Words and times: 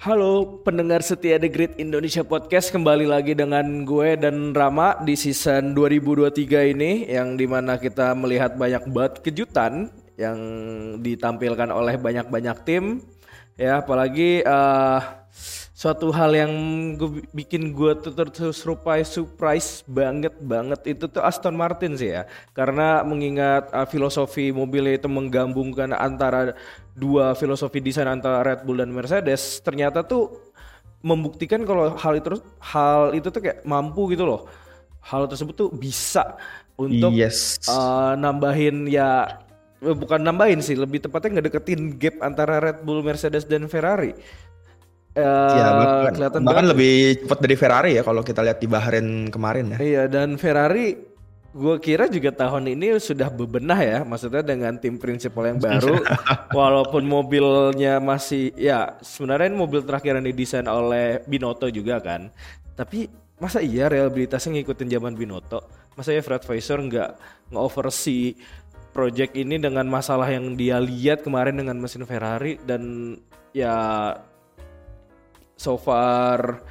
Halo 0.00 0.64
pendengar 0.64 1.04
setia 1.04 1.36
The 1.36 1.52
Great 1.52 1.76
Indonesia 1.76 2.24
Podcast. 2.24 2.72
Kembali 2.72 3.04
lagi 3.04 3.36
dengan 3.36 3.84
gue 3.84 4.16
dan 4.16 4.56
Rama 4.56 4.96
di 5.04 5.12
season 5.12 5.76
2023 5.76 6.72
ini 6.72 7.04
yang 7.04 7.36
di 7.36 7.44
mana 7.44 7.76
kita 7.76 8.16
melihat 8.16 8.56
banyak 8.56 8.88
banget 8.88 9.20
kejutan 9.20 9.92
yang 10.16 10.40
ditampilkan 11.04 11.68
oleh 11.68 12.00
banyak-banyak 12.00 12.56
tim. 12.64 13.04
Ya 13.60 13.84
apalagi 13.84 14.40
uh, 14.40 15.19
suatu 15.80 16.12
hal 16.12 16.36
yang 16.36 16.52
gue 17.00 17.24
bikin 17.32 17.72
gue 17.72 17.96
tuh 18.04 18.12
terus 18.12 18.60
surprise 18.60 19.08
surprise 19.16 19.80
banget 19.88 20.36
banget 20.36 20.76
itu 20.84 21.08
tuh 21.08 21.24
Aston 21.24 21.56
Martin 21.56 21.96
sih 21.96 22.12
ya. 22.12 22.28
Karena 22.52 23.00
mengingat 23.00 23.72
uh, 23.72 23.88
filosofi 23.88 24.52
mobilnya 24.52 25.00
itu 25.00 25.08
menggabungkan 25.08 25.96
antara 25.96 26.52
dua 26.92 27.32
filosofi 27.32 27.80
desain 27.80 28.04
antara 28.04 28.44
Red 28.44 28.68
Bull 28.68 28.84
dan 28.84 28.92
Mercedes 28.92 29.64
ternyata 29.64 30.04
tuh 30.04 30.52
membuktikan 31.00 31.64
kalau 31.64 31.96
hal 31.96 32.12
itu 32.20 32.36
hal 32.60 33.16
itu 33.16 33.32
tuh 33.32 33.40
kayak 33.40 33.64
mampu 33.64 34.12
gitu 34.12 34.28
loh. 34.28 34.52
Hal 35.00 35.32
tersebut 35.32 35.56
tuh 35.56 35.72
bisa 35.72 36.36
untuk 36.76 37.16
yes. 37.16 37.56
uh, 37.72 38.20
nambahin 38.20 38.84
ya 38.84 39.40
eh, 39.80 39.96
bukan 39.96 40.20
nambahin 40.20 40.60
sih 40.60 40.76
lebih 40.76 41.08
tepatnya 41.08 41.40
ngedeketin 41.40 41.96
gap 41.96 42.20
antara 42.20 42.60
Red 42.60 42.84
Bull 42.84 43.00
Mercedes 43.00 43.48
dan 43.48 43.64
Ferrari 43.64 44.12
Uh, 45.10 45.22
ya, 45.58 45.68
bahkan, 45.74 46.12
kelihatan 46.14 46.40
bahkan 46.46 46.66
lebih 46.70 46.94
cepat 47.26 47.38
dari 47.42 47.56
Ferrari 47.58 47.90
ya 47.98 48.02
kalau 48.06 48.22
kita 48.22 48.46
lihat 48.46 48.62
di 48.62 48.68
Bahrain 48.70 49.26
kemarin 49.26 49.74
ya. 49.74 49.78
Iya 49.82 50.02
dan 50.06 50.38
Ferrari 50.38 51.10
Gue 51.50 51.82
kira 51.82 52.06
juga 52.06 52.30
tahun 52.30 52.78
ini 52.78 52.94
sudah 53.02 53.26
bebenah 53.26 53.80
ya, 53.82 53.98
maksudnya 54.06 54.38
dengan 54.38 54.78
tim 54.78 55.02
prinsipal 55.02 55.50
yang 55.50 55.58
baru, 55.58 55.98
walaupun 56.58 57.02
mobilnya 57.02 57.98
masih 57.98 58.54
ya 58.54 58.94
sebenarnya 59.02 59.50
ini 59.50 59.58
mobil 59.58 59.82
terakhir 59.82 60.14
yang 60.14 60.30
didesain 60.30 60.70
oleh 60.70 61.18
Binotto 61.26 61.66
juga 61.66 61.98
kan, 61.98 62.30
tapi 62.78 63.10
masa 63.42 63.58
iya 63.58 63.90
reliabilitasnya 63.90 64.62
ngikutin 64.62 64.94
zaman 64.94 65.18
Binotto? 65.18 65.66
Masa 65.98 66.14
ya 66.14 66.22
Fred 66.22 66.46
Vasseur 66.46 66.86
nggak 66.86 67.10
nge-oversee 67.50 68.38
project 68.94 69.34
ini 69.34 69.58
dengan 69.58 69.90
masalah 69.90 70.30
yang 70.30 70.54
dia 70.54 70.78
lihat 70.78 71.26
kemarin 71.26 71.58
dengan 71.58 71.82
mesin 71.82 72.06
Ferrari 72.06 72.62
dan 72.62 73.18
ya 73.50 74.14
so 75.60 75.76
far 75.76 76.64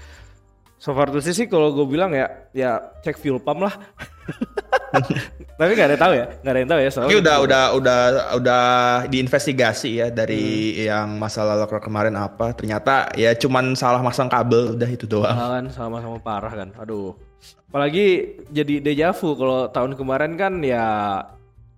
so 0.81 0.97
far 0.97 1.13
tuh 1.13 1.21
sih 1.21 1.45
kalau 1.45 1.69
gue 1.77 1.85
bilang 1.85 2.09
ya 2.09 2.49
ya 2.57 2.81
cek 3.05 3.21
fuel 3.21 3.37
pump 3.37 3.69
lah 3.69 3.77
Tapi 5.59 5.75
nggak 5.75 5.89
ada 5.91 5.99
tahu 5.99 6.13
ya, 6.15 6.25
nggak 6.39 6.53
ada 6.53 6.59
yang 6.59 6.71
tahu 6.71 6.79
ya. 6.79 6.89
Tapi 6.89 7.15
udah 7.19 7.35
gitu. 7.35 7.45
udah 7.45 7.63
udah 7.75 7.99
udah 8.39 8.63
diinvestigasi 9.11 9.89
ya 9.99 10.07
dari 10.07 10.71
hmm. 10.71 10.87
yang 10.87 11.07
masalah 11.19 11.59
lokal 11.59 11.83
kemarin 11.83 12.15
apa. 12.15 12.55
Ternyata 12.55 13.11
ya 13.17 13.35
cuman 13.35 13.75
salah 13.75 13.99
masang 13.99 14.31
kabel 14.31 14.79
udah 14.79 14.89
itu 14.89 15.03
doang. 15.03 15.35
kan 15.35 15.65
sama-sama 15.73 16.17
parah 16.21 16.53
kan. 16.53 16.69
Aduh. 16.79 17.17
Apalagi 17.69 18.39
jadi 18.49 18.81
dejavu 18.81 19.35
kalau 19.35 19.67
tahun 19.69 19.93
kemarin 19.99 20.33
kan 20.39 20.63
ya 20.63 20.85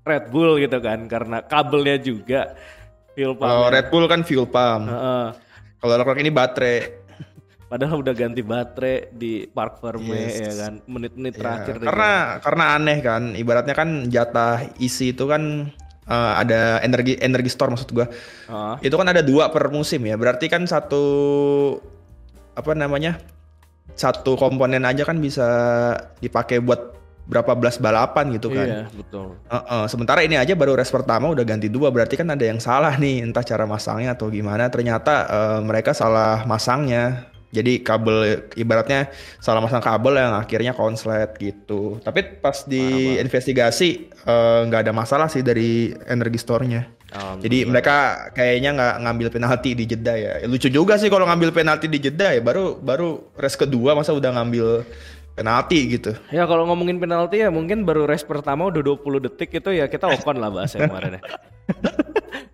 Red 0.06 0.30
Bull 0.30 0.62
gitu 0.62 0.78
kan 0.78 1.10
karena 1.10 1.42
kabelnya 1.42 1.98
juga 2.00 2.54
fuel 3.18 3.34
pump. 3.34 3.50
Oh, 3.50 3.68
Red 3.74 3.90
Bull 3.90 4.06
kan 4.06 4.22
fuel 4.22 4.46
pump. 4.46 4.88
Uh 4.88 4.94
-uh. 4.94 5.26
Kalau 5.82 5.98
Leclerc 5.98 6.22
ini 6.22 6.30
baterai. 6.30 7.01
Padahal 7.72 8.04
udah 8.04 8.12
ganti 8.12 8.44
baterai 8.44 9.16
di 9.16 9.48
Park 9.48 9.80
Ferme 9.80 10.12
yes. 10.12 10.44
ya 10.44 10.52
kan 10.68 10.74
menit-menit 10.92 11.40
yeah. 11.40 11.40
terakhir. 11.40 11.76
Karena 11.80 12.12
deh. 12.12 12.44
karena 12.44 12.64
aneh 12.76 12.98
kan, 13.00 13.24
ibaratnya 13.32 13.72
kan 13.72 13.90
jatah 14.12 14.68
isi 14.76 15.16
itu 15.16 15.24
kan 15.24 15.72
uh, 16.04 16.34
ada 16.36 16.84
energi 16.84 17.16
energi 17.24 17.48
store 17.48 17.72
maksud 17.72 17.96
gua. 17.96 18.12
Uh. 18.52 18.76
Itu 18.84 19.00
kan 19.00 19.08
ada 19.08 19.24
dua 19.24 19.48
per 19.56 19.72
musim 19.72 20.04
ya. 20.04 20.20
Berarti 20.20 20.52
kan 20.52 20.68
satu 20.68 21.00
apa 22.60 22.76
namanya? 22.76 23.24
Satu 23.96 24.36
komponen 24.36 24.84
aja 24.84 25.08
kan 25.08 25.24
bisa 25.24 25.48
dipakai 26.20 26.60
buat 26.60 27.00
berapa 27.24 27.56
belas 27.56 27.80
balapan 27.80 28.36
gitu 28.36 28.52
kan. 28.52 28.68
Iya, 28.68 28.84
betul. 28.92 29.40
Uh, 29.48 29.56
uh, 29.56 29.84
sementara 29.88 30.28
ini 30.28 30.36
aja 30.36 30.60
baru 30.60 30.76
race 30.76 30.92
pertama 30.92 31.32
udah 31.32 31.48
ganti 31.48 31.72
dua, 31.72 31.88
berarti 31.88 32.20
kan 32.20 32.28
ada 32.36 32.44
yang 32.44 32.60
salah 32.60 33.00
nih, 33.00 33.24
entah 33.24 33.48
cara 33.48 33.64
masangnya 33.64 34.12
atau 34.12 34.28
gimana. 34.28 34.68
Ternyata 34.68 35.14
uh, 35.32 35.60
mereka 35.64 35.96
salah 35.96 36.44
masangnya. 36.44 37.31
Jadi 37.52 37.84
kabel 37.84 38.48
ibaratnya 38.56 39.12
salah 39.44 39.60
masang 39.60 39.84
kabel 39.84 40.16
yang 40.16 40.34
akhirnya 40.40 40.72
konslet 40.72 41.36
gitu. 41.36 42.00
Tapi 42.00 42.40
pas 42.40 42.64
di 42.64 43.20
investigasi 43.20 44.08
eh, 44.08 44.60
nggak 44.68 44.80
uh, 44.80 44.84
ada 44.88 44.94
masalah 44.96 45.28
sih 45.28 45.44
dari 45.44 45.92
energi 46.08 46.40
store-nya. 46.40 47.02
Jadi 47.12 47.68
mereka 47.68 48.32
kayaknya 48.32 48.72
nggak 48.72 48.96
ngambil 49.04 49.28
penalti 49.36 49.76
di 49.76 49.84
jeda 49.84 50.16
ya. 50.16 50.32
Lucu 50.48 50.72
juga 50.72 50.96
sih 50.96 51.12
kalau 51.12 51.28
ngambil 51.28 51.52
penalti 51.52 51.92
di 51.92 52.00
jeda 52.00 52.32
ya. 52.32 52.40
Baru 52.40 52.80
baru 52.80 53.36
race 53.36 53.60
kedua 53.60 53.92
masa 54.00 54.16
udah 54.16 54.32
ngambil 54.32 54.88
penalti 55.36 56.00
gitu. 56.00 56.16
Ya 56.32 56.48
kalau 56.48 56.64
ngomongin 56.72 57.04
penalti 57.04 57.44
ya 57.44 57.52
mungkin 57.52 57.84
baru 57.84 58.08
race 58.08 58.24
pertama 58.24 58.72
udah 58.72 58.80
20 58.96 59.28
detik 59.28 59.52
itu 59.52 59.70
ya 59.76 59.92
kita 59.92 60.08
open 60.08 60.40
lah 60.40 60.48
bahas 60.48 60.72
yang 60.72 60.88
kemarin 60.88 61.20
ya. 61.20 61.22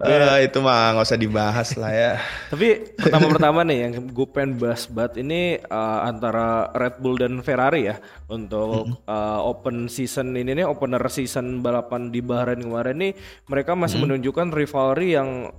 uh, 0.01 0.37
itu 0.41 0.57
mah 0.61 0.93
nggak 0.93 1.07
usah 1.09 1.19
dibahas 1.19 1.69
lah 1.73 1.91
ya. 1.93 2.11
Tapi 2.53 2.93
pertama-pertama 2.93 3.65
nih 3.65 3.77
yang 3.87 3.91
gue 4.13 4.27
pengen 4.29 4.61
bahas 4.61 4.85
banget 4.85 5.25
ini 5.25 5.57
uh, 5.57 6.05
antara 6.05 6.69
Red 6.77 7.01
Bull 7.01 7.17
dan 7.17 7.41
Ferrari 7.41 7.89
ya 7.89 7.97
untuk 8.29 8.93
hmm. 8.93 9.09
uh, 9.09 9.41
open 9.41 9.89
season 9.89 10.37
ini 10.37 10.53
nih 10.53 10.65
opener 10.69 11.01
season 11.09 11.65
balapan 11.65 12.13
di 12.13 12.21
Bahrain 12.21 12.61
kemarin 12.61 12.97
nih 13.01 13.13
mereka 13.49 13.73
masih 13.73 13.97
hmm. 13.97 14.05
menunjukkan 14.05 14.47
rivalry 14.53 15.17
yang 15.17 15.49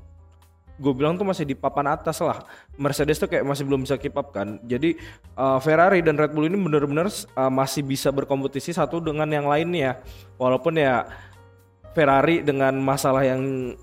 gue 0.78 0.92
bilang 0.94 1.18
tuh 1.18 1.26
masih 1.26 1.42
di 1.42 1.58
papan 1.58 1.90
atas 1.90 2.22
lah. 2.22 2.38
Mercedes 2.78 3.18
tuh 3.18 3.26
kayak 3.26 3.42
masih 3.42 3.66
belum 3.66 3.82
bisa 3.82 3.98
keep 3.98 4.14
up 4.14 4.30
kan. 4.30 4.62
Jadi 4.62 4.94
uh, 5.34 5.58
Ferrari 5.58 6.00
dan 6.06 6.14
Red 6.14 6.30
Bull 6.30 6.46
ini 6.46 6.54
benar-benar 6.54 7.10
uh, 7.10 7.50
masih 7.50 7.82
bisa 7.82 8.14
berkompetisi 8.14 8.70
satu 8.70 9.02
dengan 9.02 9.26
yang 9.26 9.50
lainnya. 9.50 9.98
Walaupun 10.38 10.78
ya 10.78 11.02
Ferrari 11.98 12.46
dengan 12.46 12.78
masalah 12.78 13.26
yang 13.26 13.74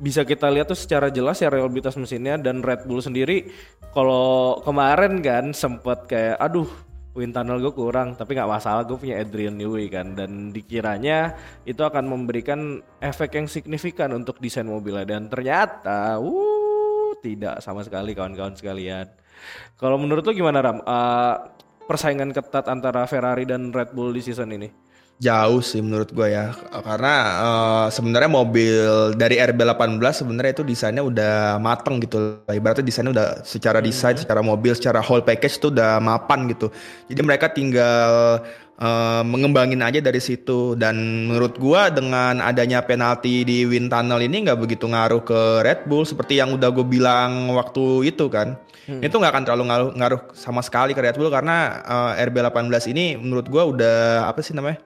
bisa 0.00 0.24
kita 0.24 0.48
lihat 0.48 0.72
tuh 0.72 0.80
secara 0.80 1.12
jelas 1.12 1.36
ya 1.44 1.52
reliabilitas 1.52 1.94
mesinnya 2.00 2.40
dan 2.40 2.64
Red 2.64 2.88
Bull 2.88 3.04
sendiri. 3.04 3.52
Kalau 3.92 4.58
kemarin 4.64 5.20
kan 5.20 5.52
sempat 5.52 6.08
kayak 6.08 6.40
aduh 6.40 6.66
wind 7.12 7.36
tunnel 7.36 7.60
gue 7.60 7.72
kurang. 7.76 8.16
Tapi 8.16 8.32
nggak 8.32 8.48
masalah 8.48 8.82
gue 8.88 8.96
punya 8.96 9.20
Adrian 9.20 9.60
Newey 9.60 9.92
kan. 9.92 10.16
Dan 10.16 10.56
dikiranya 10.56 11.36
itu 11.68 11.84
akan 11.84 12.08
memberikan 12.08 12.80
efek 13.04 13.36
yang 13.36 13.46
signifikan 13.46 14.16
untuk 14.16 14.40
desain 14.40 14.64
mobilnya. 14.64 15.04
Dan 15.04 15.28
ternyata 15.28 16.16
uh 16.16 17.12
tidak 17.20 17.60
sama 17.60 17.84
sekali 17.84 18.16
kawan-kawan 18.16 18.56
sekalian. 18.56 19.04
Kalau 19.76 20.00
menurut 20.00 20.24
lo 20.24 20.32
gimana 20.32 20.64
Ram? 20.64 20.80
Uh, 20.80 21.36
persaingan 21.84 22.32
ketat 22.32 22.64
antara 22.72 23.04
Ferrari 23.04 23.44
dan 23.44 23.68
Red 23.68 23.92
Bull 23.92 24.16
di 24.16 24.24
season 24.24 24.48
ini 24.56 24.89
Jauh 25.20 25.60
sih 25.60 25.84
menurut 25.84 26.16
gue 26.16 26.32
ya, 26.32 26.56
karena 26.80 27.14
uh, 27.44 27.86
sebenarnya 27.92 28.32
mobil 28.32 29.12
dari 29.20 29.36
RB18 29.36 30.24
sebenarnya 30.24 30.56
itu 30.56 30.64
desainnya 30.64 31.04
udah 31.04 31.60
mateng 31.60 32.00
gitu. 32.00 32.40
Ibaratnya 32.48 32.80
desainnya 32.80 33.12
udah 33.12 33.28
secara 33.44 33.84
desain, 33.84 34.16
hmm. 34.16 34.24
secara 34.24 34.40
mobil, 34.40 34.72
secara 34.72 35.04
whole 35.04 35.20
package 35.20 35.60
itu 35.60 35.68
udah 35.68 36.00
mapan 36.00 36.48
gitu. 36.48 36.72
Jadi 37.12 37.20
mereka 37.20 37.52
tinggal 37.52 38.40
uh, 38.80 39.20
mengembangin 39.20 39.84
aja 39.84 40.00
dari 40.00 40.24
situ. 40.24 40.72
Dan 40.72 41.28
menurut 41.28 41.60
gue 41.60 41.82
dengan 41.92 42.40
adanya 42.40 42.80
penalti 42.80 43.44
di 43.44 43.68
wind 43.68 43.92
tunnel 43.92 44.24
ini 44.24 44.48
nggak 44.48 44.56
begitu 44.56 44.88
ngaruh 44.88 45.20
ke 45.20 45.40
Red 45.60 45.84
Bull 45.84 46.08
seperti 46.08 46.40
yang 46.40 46.56
udah 46.56 46.72
gue 46.72 46.86
bilang 46.88 47.52
waktu 47.52 48.08
itu 48.08 48.32
kan. 48.32 48.56
Hmm. 48.88 49.04
Itu 49.04 49.20
nggak 49.20 49.36
akan 49.36 49.44
terlalu 49.44 49.64
ngaruh, 49.68 49.90
ngaruh 50.00 50.20
sama 50.32 50.64
sekali 50.64 50.96
ke 50.96 51.04
Red 51.04 51.20
Bull 51.20 51.28
karena 51.28 51.84
uh, 51.84 52.12
RB18 52.16 52.88
ini 52.88 53.20
menurut 53.20 53.46
gue 53.52 53.62
udah 53.76 54.24
apa 54.24 54.40
sih 54.40 54.56
namanya? 54.56 54.80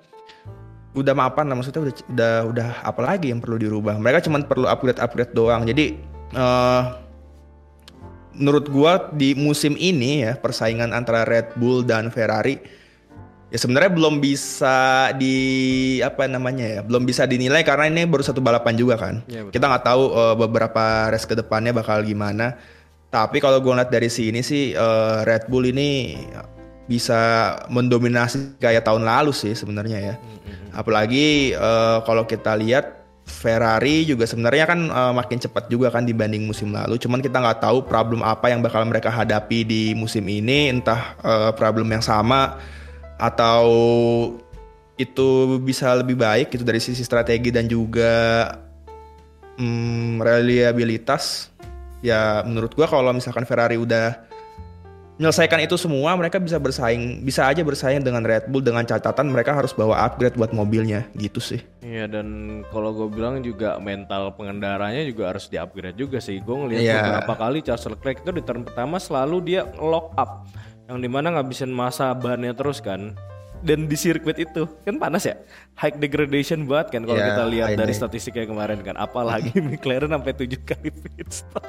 Udah 0.95 1.15
mapan 1.15 1.51
lah 1.51 1.59
maksudnya 1.59 1.91
udah 1.91 1.95
udah 2.15 2.33
udah 2.55 2.69
apa 2.87 3.01
lagi 3.03 3.35
yang 3.35 3.43
perlu 3.43 3.59
dirubah. 3.59 3.99
Mereka 3.99 4.31
cuma 4.31 4.39
perlu 4.47 4.71
upgrade 4.71 5.03
upgrade 5.03 5.35
doang. 5.35 5.67
Jadi 5.67 5.99
uh, 6.39 6.95
menurut 8.39 8.67
gua 8.71 9.11
di 9.11 9.35
musim 9.35 9.75
ini 9.75 10.23
ya 10.23 10.39
persaingan 10.39 10.95
antara 10.95 11.27
Red 11.27 11.59
Bull 11.59 11.83
dan 11.83 12.11
Ferrari 12.15 12.59
ya 13.55 13.59
sebenarnya 13.63 13.95
belum 13.95 14.19
bisa 14.19 15.11
di 15.15 15.37
apa 16.03 16.27
namanya 16.27 16.67
ya 16.67 16.81
belum 16.83 17.07
bisa 17.07 17.23
dinilai 17.23 17.63
karena 17.63 17.87
ini 17.87 18.03
baru 18.07 18.23
satu 18.23 18.43
balapan 18.43 18.75
juga 18.75 18.99
kan. 18.99 19.23
Ya, 19.27 19.47
kita 19.51 19.67
nggak 19.67 19.85
tahu 19.87 20.03
uh, 20.15 20.35
beberapa 20.39 21.11
race 21.11 21.27
ke 21.27 21.35
depannya 21.39 21.75
bakal 21.75 22.03
gimana. 22.07 22.59
Tapi 23.15 23.39
kalau 23.39 23.63
gue 23.63 23.71
lihat 23.71 23.95
dari 23.95 24.11
sini 24.11 24.43
sih 24.43 24.75
uh, 24.75 25.23
Red 25.23 25.47
Bull 25.47 25.71
ini 25.71 26.19
bisa 26.85 27.55
mendominasi 27.73 28.61
kayak 28.61 28.85
tahun 28.85 29.09
lalu 29.09 29.33
sih 29.33 29.57
sebenarnya 29.57 29.99
ya. 30.01 30.15
Hmm, 30.17 30.29
hmm, 30.29 30.41
hmm. 30.45 30.71
Apalagi 30.77 31.57
uh, 31.57 32.05
kalau 32.05 32.29
kita 32.29 32.53
lihat 32.61 33.05
Ferrari 33.25 34.05
juga 34.05 34.29
sebenarnya 34.29 34.65
kan 34.69 34.81
uh, 34.93 35.13
makin 35.17 35.41
cepat 35.41 35.73
juga 35.73 35.89
kan 35.89 36.05
dibanding 36.05 36.45
musim 36.45 36.77
lalu. 36.77 37.01
Cuman 37.01 37.25
kita 37.25 37.41
nggak 37.41 37.65
tahu 37.65 37.89
problem 37.89 38.21
apa 38.21 38.53
yang 38.53 38.61
bakal 38.61 38.85
mereka 38.85 39.09
hadapi 39.09 39.65
di 39.65 39.83
musim 39.97 40.29
ini, 40.29 40.69
entah 40.69 41.17
uh, 41.25 41.51
problem 41.57 41.89
yang 41.89 42.05
sama 42.05 42.61
atau 43.17 43.65
itu 45.01 45.59
bisa 45.59 45.91
lebih 45.97 46.21
baik 46.21 46.55
itu 46.55 46.63
dari 46.63 46.79
sisi 46.79 47.03
strategi 47.03 47.51
dan 47.51 47.67
juga 47.67 48.47
um, 49.59 50.23
reliabilitas 50.23 51.51
ya 52.05 52.45
menurut 52.47 52.77
gua 52.77 52.87
kalau 52.87 53.11
misalkan 53.11 53.49
Ferrari 53.49 53.81
udah 53.81 54.34
menyelesaikan 55.15 55.63
itu 55.63 55.79
semua 55.79 56.11
mereka 56.19 56.43
bisa 56.43 56.59
bersaing 56.59 57.23
bisa 57.23 57.47
aja 57.47 57.63
bersaing 57.63 58.03
dengan 58.03 58.27
Red 58.27 58.51
Bull 58.51 58.67
dengan 58.67 58.83
catatan 58.83 59.31
mereka 59.31 59.55
harus 59.55 59.71
bawa 59.71 60.03
upgrade 60.03 60.35
buat 60.35 60.51
mobilnya 60.51 61.07
gitu 61.15 61.39
sih. 61.39 61.63
Iya 61.81 62.11
dan 62.11 62.27
kalau 62.69 62.91
gue 62.91 63.09
bilang 63.09 63.39
juga 63.39 63.79
mental 63.79 64.35
pengendaranya 64.35 65.07
juga 65.07 65.31
harus 65.31 65.47
di 65.47 65.55
upgrade 65.55 65.95
juga 65.95 66.19
sih. 66.19 66.43
Gue 66.43 66.57
ngeliat 66.57 66.83
Iya. 66.83 66.97
beberapa 66.99 67.35
kali 67.39 67.59
Charles 67.63 67.87
Leclerc 67.87 68.27
itu 68.27 68.31
di 68.33 68.43
turn 68.43 68.67
pertama 68.67 68.99
selalu 68.99 69.37
dia 69.45 69.63
lock 69.79 70.11
up 70.17 70.51
yang 70.85 70.99
di 70.99 71.07
mana 71.07 71.31
ngabisin 71.33 71.71
masa 71.71 72.11
bannya 72.11 72.51
terus 72.51 72.83
kan. 72.83 73.15
Dan 73.65 73.89
di 73.89 73.97
sirkuit 73.97 74.37
itu 74.37 74.69
kan 74.85 75.01
panas 75.01 75.25
ya? 75.25 75.41
High 75.81 75.97
degradation 75.97 76.69
banget 76.69 77.01
kan 77.01 77.03
kalau 77.09 77.17
Iya, 77.17 77.29
kita 77.33 77.45
lihat 77.49 77.69
dari 77.79 77.95
statistiknya 77.95 78.45
kemarin 78.45 78.85
kan. 78.85 78.93
Apalagi 78.99 79.57
McLaren 79.65 80.13
sampai 80.13 80.37
tujuh 80.37 80.61
kali 80.67 80.93
pit 80.93 81.31
stop 81.33 81.65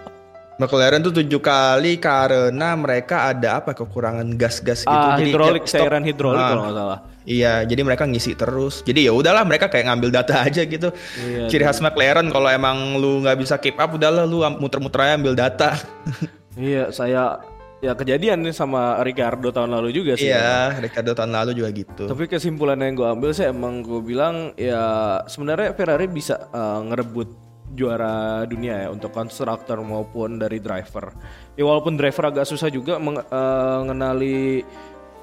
McLaren 0.55 1.03
tuh 1.03 1.11
tujuh 1.11 1.41
kali 1.43 1.99
karena 1.99 2.75
mereka 2.79 3.27
ada 3.27 3.59
apa 3.59 3.75
kekurangan 3.75 4.25
gas-gas 4.39 4.87
gitu 4.87 4.91
ah 4.91 5.19
Jadi 5.19 5.31
hidrolik 5.35 5.63
cairan 5.67 6.03
hidrolik 6.07 6.39
Ah, 6.39 6.49
kalau 6.51 6.63
nggak 6.63 6.77
salah 6.77 6.99
Iya, 7.25 7.65
jadi 7.65 7.81
mereka 7.81 8.05
ngisi 8.05 8.37
terus. 8.37 8.85
Jadi 8.85 9.09
ya 9.09 9.11
udahlah 9.11 9.41
mereka 9.41 9.65
kayak 9.65 9.89
ngambil 9.89 10.13
data 10.13 10.35
aja 10.45 10.61
gitu. 10.61 10.93
Iya, 11.17 11.49
Ciri 11.49 11.65
khas 11.65 11.81
McLaren 11.81 12.29
kalau 12.29 12.45
emang 12.45 13.01
lu 13.01 13.25
nggak 13.25 13.37
bisa 13.41 13.57
keep 13.57 13.81
up, 13.81 13.97
udahlah 13.97 14.29
lu 14.29 14.45
muter-muter 14.61 15.09
aja 15.09 15.17
ambil 15.17 15.33
data. 15.33 15.73
iya 16.55 16.93
saya 16.93 17.41
ya 17.83 17.97
kejadian 17.97 18.45
nih 18.45 18.55
sama 18.55 19.01
Ricardo 19.03 19.51
tahun 19.51 19.73
lalu 19.73 19.89
juga 19.91 20.15
sih 20.15 20.31
iya, 20.31 20.73
Ricardo 20.79 21.17
tahun 21.17 21.33
lalu 21.33 21.51
juga 21.57 21.69
gitu. 21.73 22.05
Tapi 22.07 22.29
kesimpulan 22.29 22.79
yang 22.79 22.93
gue 22.93 23.07
ambil 23.09 23.33
sih 23.33 23.49
emang 23.49 23.81
gue 23.81 24.01
bilang 24.05 24.53
ya 24.55 25.19
sebenarnya 25.25 25.73
Ferrari 25.73 26.05
bisa 26.05 26.49
uh, 26.53 26.81
ngerebut 26.85 27.44
juara 27.75 28.47
dunia 28.47 28.87
ya 28.87 28.89
untuk 28.89 29.11
konstruktor 29.11 29.83
maupun 29.83 30.39
dari 30.39 30.57
driver. 30.57 31.11
Ya 31.53 31.67
walaupun 31.67 31.99
driver 31.99 32.31
agak 32.31 32.47
susah 32.47 32.71
juga 32.71 32.97
meng- 32.97 33.21
uh, 33.21 33.77
mengenali 33.83 34.63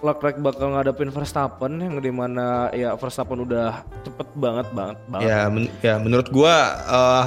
Leclerc 0.03 0.43
bakal 0.43 0.75
ngadepin 0.75 1.15
Verstappen 1.15 1.79
yang 1.79 2.03
di 2.03 2.11
mana 2.11 2.75
ya 2.75 2.99
Verstappen 2.99 3.39
udah 3.39 3.87
cepet 4.03 4.29
banget 4.35 4.67
banget 4.75 4.99
banget. 5.07 5.31
Ya, 5.31 5.41
men- 5.47 5.71
ya 5.79 5.95
menurut 6.03 6.27
gua 6.27 6.55
eh, 6.83 7.27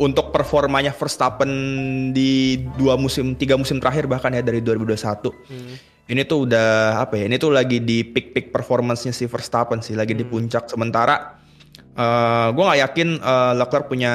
untuk 0.00 0.32
performanya 0.32 0.96
Verstappen 0.96 1.52
di 2.16 2.64
dua 2.80 2.96
musim, 2.96 3.36
tiga 3.36 3.60
musim 3.60 3.76
terakhir 3.76 4.08
bahkan 4.08 4.32
ya 4.32 4.40
dari 4.40 4.64
2021. 4.64 5.28
Ini 6.08 6.22
tuh 6.24 6.48
udah 6.48 7.02
apa 7.04 7.20
ya? 7.20 7.28
Ini 7.28 7.36
tuh 7.36 7.52
lagi 7.52 7.84
di 7.84 8.00
peak-peak 8.00 8.48
performance-nya 8.48 9.12
si 9.12 9.28
Verstappen 9.28 9.84
sih, 9.84 9.92
lagi 9.92 10.16
di 10.16 10.24
puncak. 10.24 10.72
Sementara 10.72 11.35
eh 11.96 12.48
gua 12.52 12.64
nggak 12.70 12.80
yakin 12.86 13.08
eh, 13.18 13.52
Leclerc 13.56 13.88
punya 13.88 14.14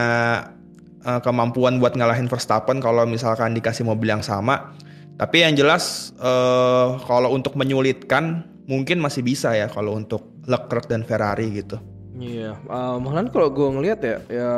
eh, 1.01 1.19
kemampuan 1.25 1.81
buat 1.81 1.97
ngalahin 1.97 2.29
Verstappen 2.29 2.77
kalau 2.79 3.03
misalkan 3.09 3.57
dikasih 3.57 3.83
mobil 3.83 4.13
yang 4.13 4.21
sama. 4.21 4.77
Tapi 5.17 5.43
yang 5.45 5.53
jelas 5.57 6.15
eh 6.17 6.87
kalau 7.05 7.33
untuk 7.33 7.57
menyulitkan 7.57 8.45
mungkin 8.69 9.01
masih 9.03 9.25
bisa 9.25 9.51
ya 9.57 9.67
kalau 9.67 9.97
untuk 9.97 10.31
Leclerc 10.47 10.89
dan 10.89 11.03
Ferrari 11.05 11.51
gitu. 11.53 11.77
Iya, 12.21 12.53
uh, 12.69 13.01
malahan 13.01 13.33
kalau 13.33 13.49
gue 13.49 13.65
ngelihat 13.65 13.99
ya, 14.05 14.17
ya 14.29 14.53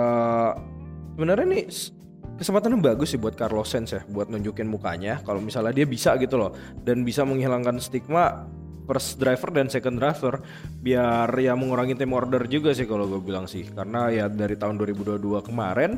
sebenarnya 1.15 1.47
nih 1.47 1.63
s- 1.71 1.95
kesempatannya 2.35 2.83
bagus 2.83 3.15
sih 3.15 3.19
buat 3.21 3.39
Carlos 3.39 3.71
Sainz 3.71 3.95
ya, 3.95 4.03
buat 4.11 4.27
nunjukin 4.27 4.67
mukanya 4.67 5.23
kalau 5.23 5.39
misalnya 5.39 5.71
dia 5.71 5.87
bisa 5.87 6.15
gitu 6.19 6.35
loh, 6.35 6.51
dan 6.83 7.07
bisa 7.07 7.23
menghilangkan 7.23 7.79
stigma 7.79 8.47
first 8.83 9.19
driver 9.19 9.50
dan 9.51 9.68
second 9.71 10.00
driver, 10.00 10.44
biar 10.83 11.31
ya 11.39 11.56
mengurangi 11.56 11.95
tim 11.95 12.12
order 12.12 12.44
juga 12.47 12.75
sih 12.75 12.83
kalau 12.83 13.07
gue 13.07 13.21
bilang 13.24 13.47
sih, 13.47 13.68
karena 13.71 14.12
ya 14.12 14.25
dari 14.27 14.59
tahun 14.59 14.80
2022 14.80 15.19
kemarin 15.47 15.97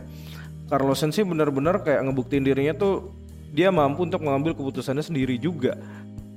Carlos 0.65 0.97
Sainz 0.97 1.13
sih 1.13 1.25
benar-benar 1.25 1.85
kayak 1.85 2.01
ngebuktiin 2.09 2.45
dirinya 2.45 2.73
tuh 2.73 3.13
dia 3.53 3.69
mampu 3.69 4.03
untuk 4.03 4.21
mengambil 4.25 4.57
keputusannya 4.57 5.05
sendiri 5.05 5.37
juga 5.37 5.77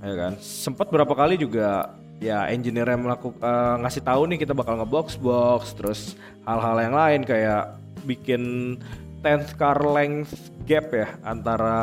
ya 0.05 0.15
kan? 0.15 0.33
Sempat 0.39 0.93
berapa 0.93 1.11
kali 1.11 1.41
juga 1.41 1.97
ya 2.19 2.51
engineer 2.51 2.93
yang 2.93 3.07
melakukan 3.07 3.83
ngasih 3.83 4.03
tahu 4.03 4.27
nih 4.31 4.39
kita 4.43 4.53
bakal 4.55 4.79
ngebox 4.79 5.17
box 5.19 5.75
terus 5.75 6.01
hal-hal 6.43 6.77
yang 6.83 6.95
lain 6.95 7.21
kayak 7.23 7.79
bikin 8.07 8.75
10th 9.23 9.59
car 9.59 9.79
length 9.83 10.55
gap 10.67 10.91
ya 10.95 11.09
antara 11.27 11.79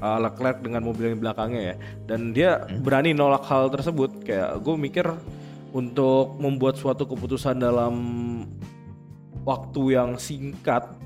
uh, 0.00 0.18
Leclerc 0.22 0.62
dengan 0.62 0.82
mobil 0.84 1.10
yang 1.10 1.14
di 1.18 1.22
belakangnya 1.22 1.62
ya. 1.62 1.74
Dan 2.06 2.32
dia 2.32 2.62
berani 2.82 3.14
nolak 3.14 3.44
hal 3.46 3.70
tersebut. 3.70 4.22
Kayak 4.24 4.58
gue 4.62 4.74
mikir 4.76 5.06
untuk 5.72 6.38
membuat 6.40 6.80
suatu 6.80 7.04
keputusan 7.04 7.60
dalam 7.60 7.94
waktu 9.44 9.82
yang 9.96 10.16
singkat 10.20 10.98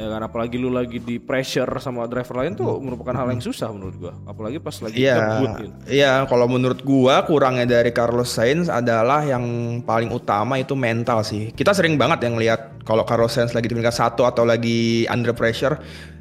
ya 0.00 0.06
kan? 0.16 0.20
Apalagi 0.24 0.56
lu 0.56 0.72
lagi 0.72 0.96
di 1.02 1.20
pressure 1.20 1.68
sama 1.82 2.08
driver 2.08 2.40
lain 2.40 2.56
tuh 2.56 2.80
merupakan 2.80 3.12
hal 3.20 3.28
yang 3.28 3.42
susah 3.42 3.68
menurut 3.68 3.96
gua. 4.00 4.12
Apalagi 4.24 4.56
pas 4.56 4.72
lagi 4.80 4.96
Iya, 5.04 5.14
ngebut 5.16 5.50
gitu. 5.60 5.74
iya. 5.92 6.12
Kalau 6.24 6.46
menurut 6.48 6.80
gua 6.80 7.20
kurangnya 7.28 7.68
dari 7.68 7.92
Carlos 7.92 8.32
Sainz 8.32 8.72
adalah 8.72 9.20
yang 9.26 9.44
paling 9.84 10.08
utama 10.08 10.56
itu 10.56 10.72
mental 10.72 11.20
sih. 11.20 11.52
Kita 11.52 11.76
sering 11.76 12.00
banget 12.00 12.24
yang 12.24 12.40
lihat 12.40 12.80
kalau 12.88 13.04
Carlos 13.04 13.36
Sainz 13.36 13.52
lagi 13.52 13.68
di 13.68 13.76
peringkat 13.76 13.96
satu 13.96 14.24
atau 14.24 14.48
lagi 14.48 15.04
under 15.12 15.36
pressure, 15.36 15.76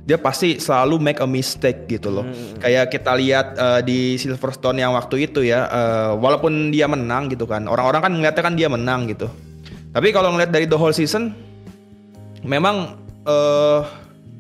dia 0.09 0.17
pasti 0.17 0.57
selalu 0.57 0.97
make 0.97 1.21
a 1.21 1.29
mistake 1.29 1.85
gitu 1.85 2.09
loh. 2.09 2.25
Kayak 2.57 2.89
kita 2.89 3.13
lihat 3.13 3.53
eh, 3.53 3.81
di 3.85 3.99
Silverstone 4.17 4.81
yang 4.81 4.97
waktu 4.97 5.29
itu 5.29 5.45
ya, 5.45 5.69
eh, 5.69 6.11
walaupun 6.17 6.73
dia 6.73 6.89
menang 6.89 7.29
gitu 7.29 7.45
kan, 7.45 7.69
orang-orang 7.69 8.01
kan 8.01 8.11
ngeliatnya 8.17 8.43
kan 8.43 8.55
dia 8.57 8.65
menang 8.73 9.05
gitu. 9.05 9.29
Tapi 9.93 10.09
kalau 10.09 10.33
ngeliat 10.33 10.49
dari 10.49 10.65
the 10.65 10.73
whole 10.73 10.93
season, 10.93 11.37
memang 12.41 12.97
eh 13.29 13.81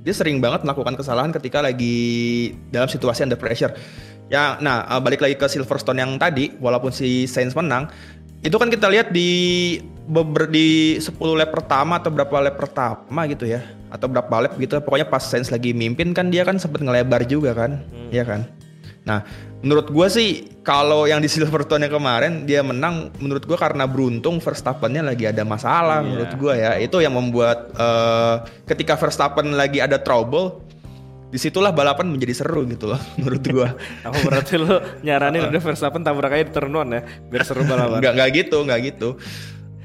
dia 0.01 0.15
sering 0.15 0.41
banget 0.41 0.65
melakukan 0.65 0.97
kesalahan 0.97 1.29
ketika 1.29 1.61
lagi 1.61 2.49
dalam 2.73 2.89
situasi 2.89 3.29
under 3.29 3.37
pressure. 3.37 3.69
Ya, 4.33 4.57
nah 4.57 4.89
eh, 4.89 5.01
balik 5.05 5.21
lagi 5.21 5.37
ke 5.37 5.45
Silverstone 5.45 6.01
yang 6.01 6.17
tadi, 6.17 6.49
walaupun 6.57 6.89
si 6.89 7.29
Sainz 7.29 7.53
menang, 7.53 7.93
itu 8.41 8.57
kan 8.57 8.73
kita 8.73 8.89
lihat 8.89 9.13
di 9.13 9.29
beber 10.09 10.49
di 10.49 10.97
10 10.97 11.13
lap 11.37 11.53
pertama 11.53 12.01
atau 12.01 12.09
berapa 12.09 12.41
lap 12.41 12.57
pertama 12.57 13.29
gitu 13.29 13.45
ya, 13.45 13.61
atau 13.89 14.05
berapa 14.09 14.29
lap 14.45 14.53
gitu, 14.61 14.77
pokoknya 14.81 15.09
pas 15.09 15.21
Sainz 15.21 15.49
lagi 15.49 15.73
mimpin 15.73 16.13
kan 16.13 16.29
dia 16.29 16.45
kan 16.45 16.61
sempat 16.61 16.81
ngelebar 16.81 17.25
juga 17.25 17.57
kan, 17.57 17.81
ya 18.13 18.23
kan. 18.23 18.45
Nah, 19.07 19.25
menurut 19.65 19.89
gua 19.89 20.05
sih 20.11 20.45
kalau 20.61 21.09
yang 21.09 21.17
di 21.23 21.25
Silverstone 21.31 21.89
yang 21.89 21.97
kemarin 21.97 22.45
dia 22.45 22.61
menang, 22.61 23.09
menurut 23.17 23.41
gua 23.49 23.57
karena 23.57 23.89
beruntung 23.89 24.37
Verstappen-nya 24.37 25.01
lagi 25.01 25.25
ada 25.25 25.41
masalah 25.41 26.05
menurut 26.05 26.31
gua 26.37 26.53
ya. 26.53 26.71
Itu 26.77 27.01
yang 27.01 27.17
membuat 27.17 27.73
eh, 27.73 28.35
ketika 28.69 28.99
Verstappen 28.99 29.57
lagi 29.57 29.81
ada 29.81 29.97
trouble, 29.97 30.61
di 31.29 31.37
situlah 31.37 31.69
balapan 31.69 32.09
menjadi 32.09 32.41
seru 32.41 32.65
gitu 32.65 32.89
loh 32.89 33.01
menurut 33.17 33.43
gua. 33.49 33.67
Apa 34.07 34.17
berarti 34.25 34.53
lu 34.61 34.77
nyaranin 35.01 35.49
udah 35.49 35.61
Verstappen 35.61 36.01
tabrak 36.05 36.33
aja 36.35 36.45
di 36.45 36.53
turn 36.53 36.73
one 36.73 36.91
ya 36.93 37.01
biar 37.29 37.43
seru 37.47 37.65
balapan. 37.65 37.97
Nggak 38.03 38.13
nggak 38.13 38.29
gitu, 38.45 38.57
nggak 38.65 38.79
gitu. 38.93 39.09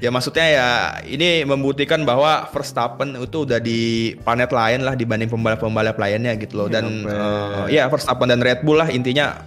Ya 0.03 0.11
maksudnya 0.11 0.43
ya 0.43 0.67
ini 1.07 1.47
membuktikan 1.47 2.03
bahwa 2.03 2.51
Verstappen 2.51 3.15
itu 3.15 3.47
udah 3.47 3.63
di 3.63 4.11
planet 4.27 4.51
lain 4.51 4.83
lah 4.83 4.91
dibanding 4.91 5.31
pembalap-pembalap 5.31 5.95
lainnya 5.95 6.35
gitu 6.35 6.59
loh. 6.59 6.67
Dan 6.67 7.07
eh, 7.07 7.79
ya 7.79 7.87
Verstappen 7.87 8.27
dan 8.27 8.43
Red 8.43 8.67
Bull 8.67 8.83
lah 8.83 8.91
intinya 8.91 9.39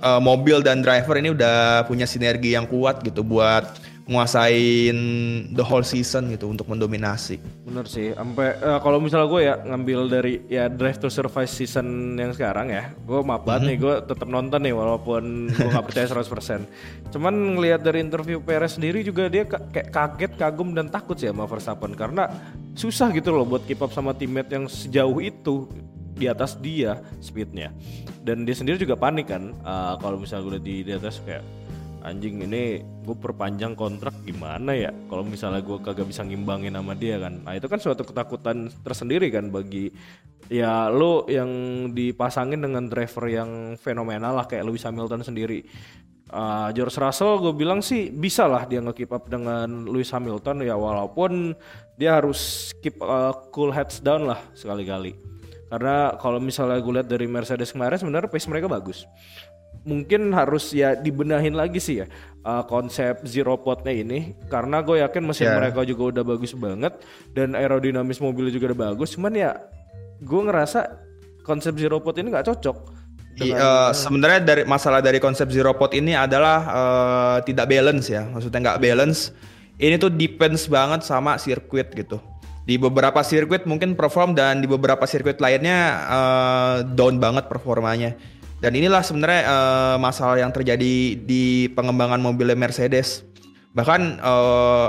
eh, 0.00 0.20
mobil 0.20 0.64
dan 0.64 0.80
driver 0.80 1.20
ini 1.20 1.36
udah 1.36 1.84
punya 1.84 2.08
sinergi 2.08 2.56
yang 2.56 2.64
kuat 2.64 3.04
gitu 3.04 3.20
buat 3.20 3.68
nguasain 4.10 4.98
the 5.54 5.62
whole 5.62 5.86
season 5.86 6.34
gitu 6.34 6.50
untuk 6.50 6.66
mendominasi. 6.66 7.38
Bener 7.62 7.86
sih, 7.86 8.10
sampai 8.10 8.58
eh, 8.58 8.78
kalau 8.82 8.98
misalnya 8.98 9.30
gue 9.30 9.40
ya 9.46 9.54
ngambil 9.62 10.00
dari 10.10 10.42
ya 10.50 10.66
Drive 10.66 10.98
to 10.98 11.06
Survive 11.06 11.46
season 11.46 12.18
yang 12.18 12.34
sekarang 12.34 12.74
ya, 12.74 12.90
gue 13.06 13.20
maaf 13.22 13.46
banget 13.46 13.62
nih 13.70 13.76
gue 13.78 13.94
tetap 14.10 14.26
nonton 14.26 14.66
nih 14.66 14.74
walaupun 14.74 15.54
gue 15.54 15.68
nggak 15.70 15.86
percaya 15.86 16.10
100%. 16.10 17.14
Cuman 17.14 17.34
ngelihat 17.54 17.86
dari 17.86 18.02
interview 18.02 18.42
Perez 18.42 18.74
sendiri 18.74 19.06
juga 19.06 19.30
dia 19.30 19.46
ka- 19.46 19.62
kayak 19.70 19.88
kaget, 19.94 20.32
kagum 20.34 20.74
dan 20.74 20.90
takut 20.90 21.14
sih 21.14 21.30
sama 21.30 21.46
Verstappen 21.46 21.94
karena 21.94 22.26
susah 22.74 23.14
gitu 23.14 23.30
loh 23.30 23.46
buat 23.46 23.62
keep 23.62 23.78
up 23.78 23.94
sama 23.94 24.10
teammate 24.10 24.50
yang 24.50 24.66
sejauh 24.66 25.22
itu 25.22 25.70
di 26.18 26.26
atas 26.28 26.58
dia 26.58 27.00
speednya 27.22 27.72
dan 28.26 28.44
dia 28.44 28.52
sendiri 28.52 28.76
juga 28.76 28.98
panik 28.98 29.30
kan 29.30 29.54
eh, 29.54 29.94
kalau 30.02 30.18
misalnya 30.18 30.50
gue 30.50 30.60
di, 30.60 30.74
di 30.84 30.92
atas 30.92 31.22
kayak 31.22 31.40
anjing 32.02 32.44
ini 32.44 32.80
gue 32.80 33.16
perpanjang 33.16 33.76
kontrak 33.76 34.12
gimana 34.24 34.72
ya? 34.76 34.90
Kalau 35.08 35.24
misalnya 35.24 35.60
gue 35.60 35.78
kagak 35.80 36.08
bisa 36.08 36.24
ngimbangin 36.24 36.76
sama 36.76 36.96
dia 36.96 37.20
kan. 37.20 37.40
Nah 37.44 37.56
itu 37.56 37.66
kan 37.66 37.80
suatu 37.80 38.02
ketakutan 38.04 38.72
tersendiri 38.82 39.28
kan 39.32 39.48
bagi 39.48 39.92
ya 40.50 40.90
lo 40.90 41.28
yang 41.30 41.50
dipasangin 41.94 42.60
dengan 42.60 42.90
driver 42.90 43.30
yang 43.30 43.76
fenomenal 43.78 44.36
lah 44.36 44.46
kayak 44.48 44.66
Lewis 44.66 44.84
Hamilton 44.84 45.22
sendiri. 45.22 45.62
Uh, 46.30 46.70
George 46.70 46.94
Russell 46.94 47.42
gue 47.42 47.52
bilang 47.58 47.82
sih 47.82 48.06
bisa 48.14 48.46
lah 48.46 48.62
dia 48.62 48.78
nge-keep 48.78 49.10
up 49.10 49.26
dengan 49.26 49.90
Lewis 49.90 50.14
Hamilton 50.14 50.62
ya 50.62 50.78
walaupun 50.78 51.58
dia 51.98 52.22
harus 52.22 52.70
keep 52.78 53.02
uh, 53.02 53.34
cool 53.50 53.74
heads 53.74 53.98
down 53.98 54.30
lah 54.30 54.38
sekali-kali. 54.54 55.18
Karena 55.70 56.18
kalau 56.18 56.42
misalnya 56.42 56.82
gue 56.82 56.92
lihat 56.98 57.06
dari 57.06 57.30
Mercedes 57.30 57.70
kemarin 57.70 57.98
sebenarnya 57.98 58.26
pace 58.26 58.50
mereka 58.50 58.66
bagus 58.66 59.06
mungkin 59.82 60.32
harus 60.36 60.76
ya 60.76 60.92
dibenahin 60.92 61.56
lagi 61.56 61.80
sih 61.80 62.04
ya 62.04 62.06
uh, 62.44 62.64
konsep 62.68 63.24
zero 63.24 63.56
potnya 63.56 63.96
ini 63.96 64.36
karena 64.52 64.84
gue 64.84 65.00
yakin 65.00 65.24
mesin 65.24 65.48
Ya. 65.48 65.56
mereka 65.56 65.84
juga 65.88 66.20
udah 66.20 66.24
bagus 66.24 66.52
banget 66.52 67.00
dan 67.32 67.56
aerodinamis 67.56 68.20
mobilnya 68.20 68.52
juga 68.52 68.76
udah 68.76 68.92
bagus 68.92 69.16
cuman 69.16 69.32
ya 69.32 69.56
gue 70.20 70.40
ngerasa 70.44 71.00
konsep 71.42 71.74
zero 71.80 71.98
pot 71.98 72.16
ini 72.20 72.30
nggak 72.30 72.46
cocok. 72.46 72.76
uh, 73.56 73.90
sebenarnya 73.96 74.40
dari 74.44 74.62
masalah 74.68 75.00
dari 75.00 75.16
konsep 75.16 75.48
zero 75.48 75.72
pot 75.72 75.96
ini 75.96 76.12
adalah 76.12 76.58
uh, 76.68 77.36
tidak 77.40 77.66
balance 77.72 78.12
ya, 78.12 78.28
maksudnya 78.28 78.60
nggak 78.60 78.80
balance. 78.84 79.32
Ini 79.80 79.96
tuh 79.96 80.12
depends 80.12 80.68
banget 80.68 81.00
sama 81.08 81.40
sirkuit 81.40 81.88
gitu. 81.96 82.20
Di 82.68 82.76
beberapa 82.76 83.24
sirkuit 83.24 83.64
mungkin 83.64 83.96
perform 83.96 84.36
dan 84.36 84.60
di 84.60 84.68
beberapa 84.68 85.08
sirkuit 85.08 85.40
lainnya 85.40 85.78
uh, 86.04 86.76
down 86.84 87.16
banget 87.16 87.48
performanya. 87.48 88.12
Dan 88.60 88.76
inilah 88.76 89.00
sebenarnya 89.00 89.42
uh, 89.48 89.96
masalah 89.96 90.36
yang 90.36 90.52
terjadi 90.52 91.16
di 91.16 91.72
pengembangan 91.72 92.20
mobil 92.20 92.52
Mercedes. 92.52 93.24
Bahkan 93.72 94.20
uh, 94.20 94.88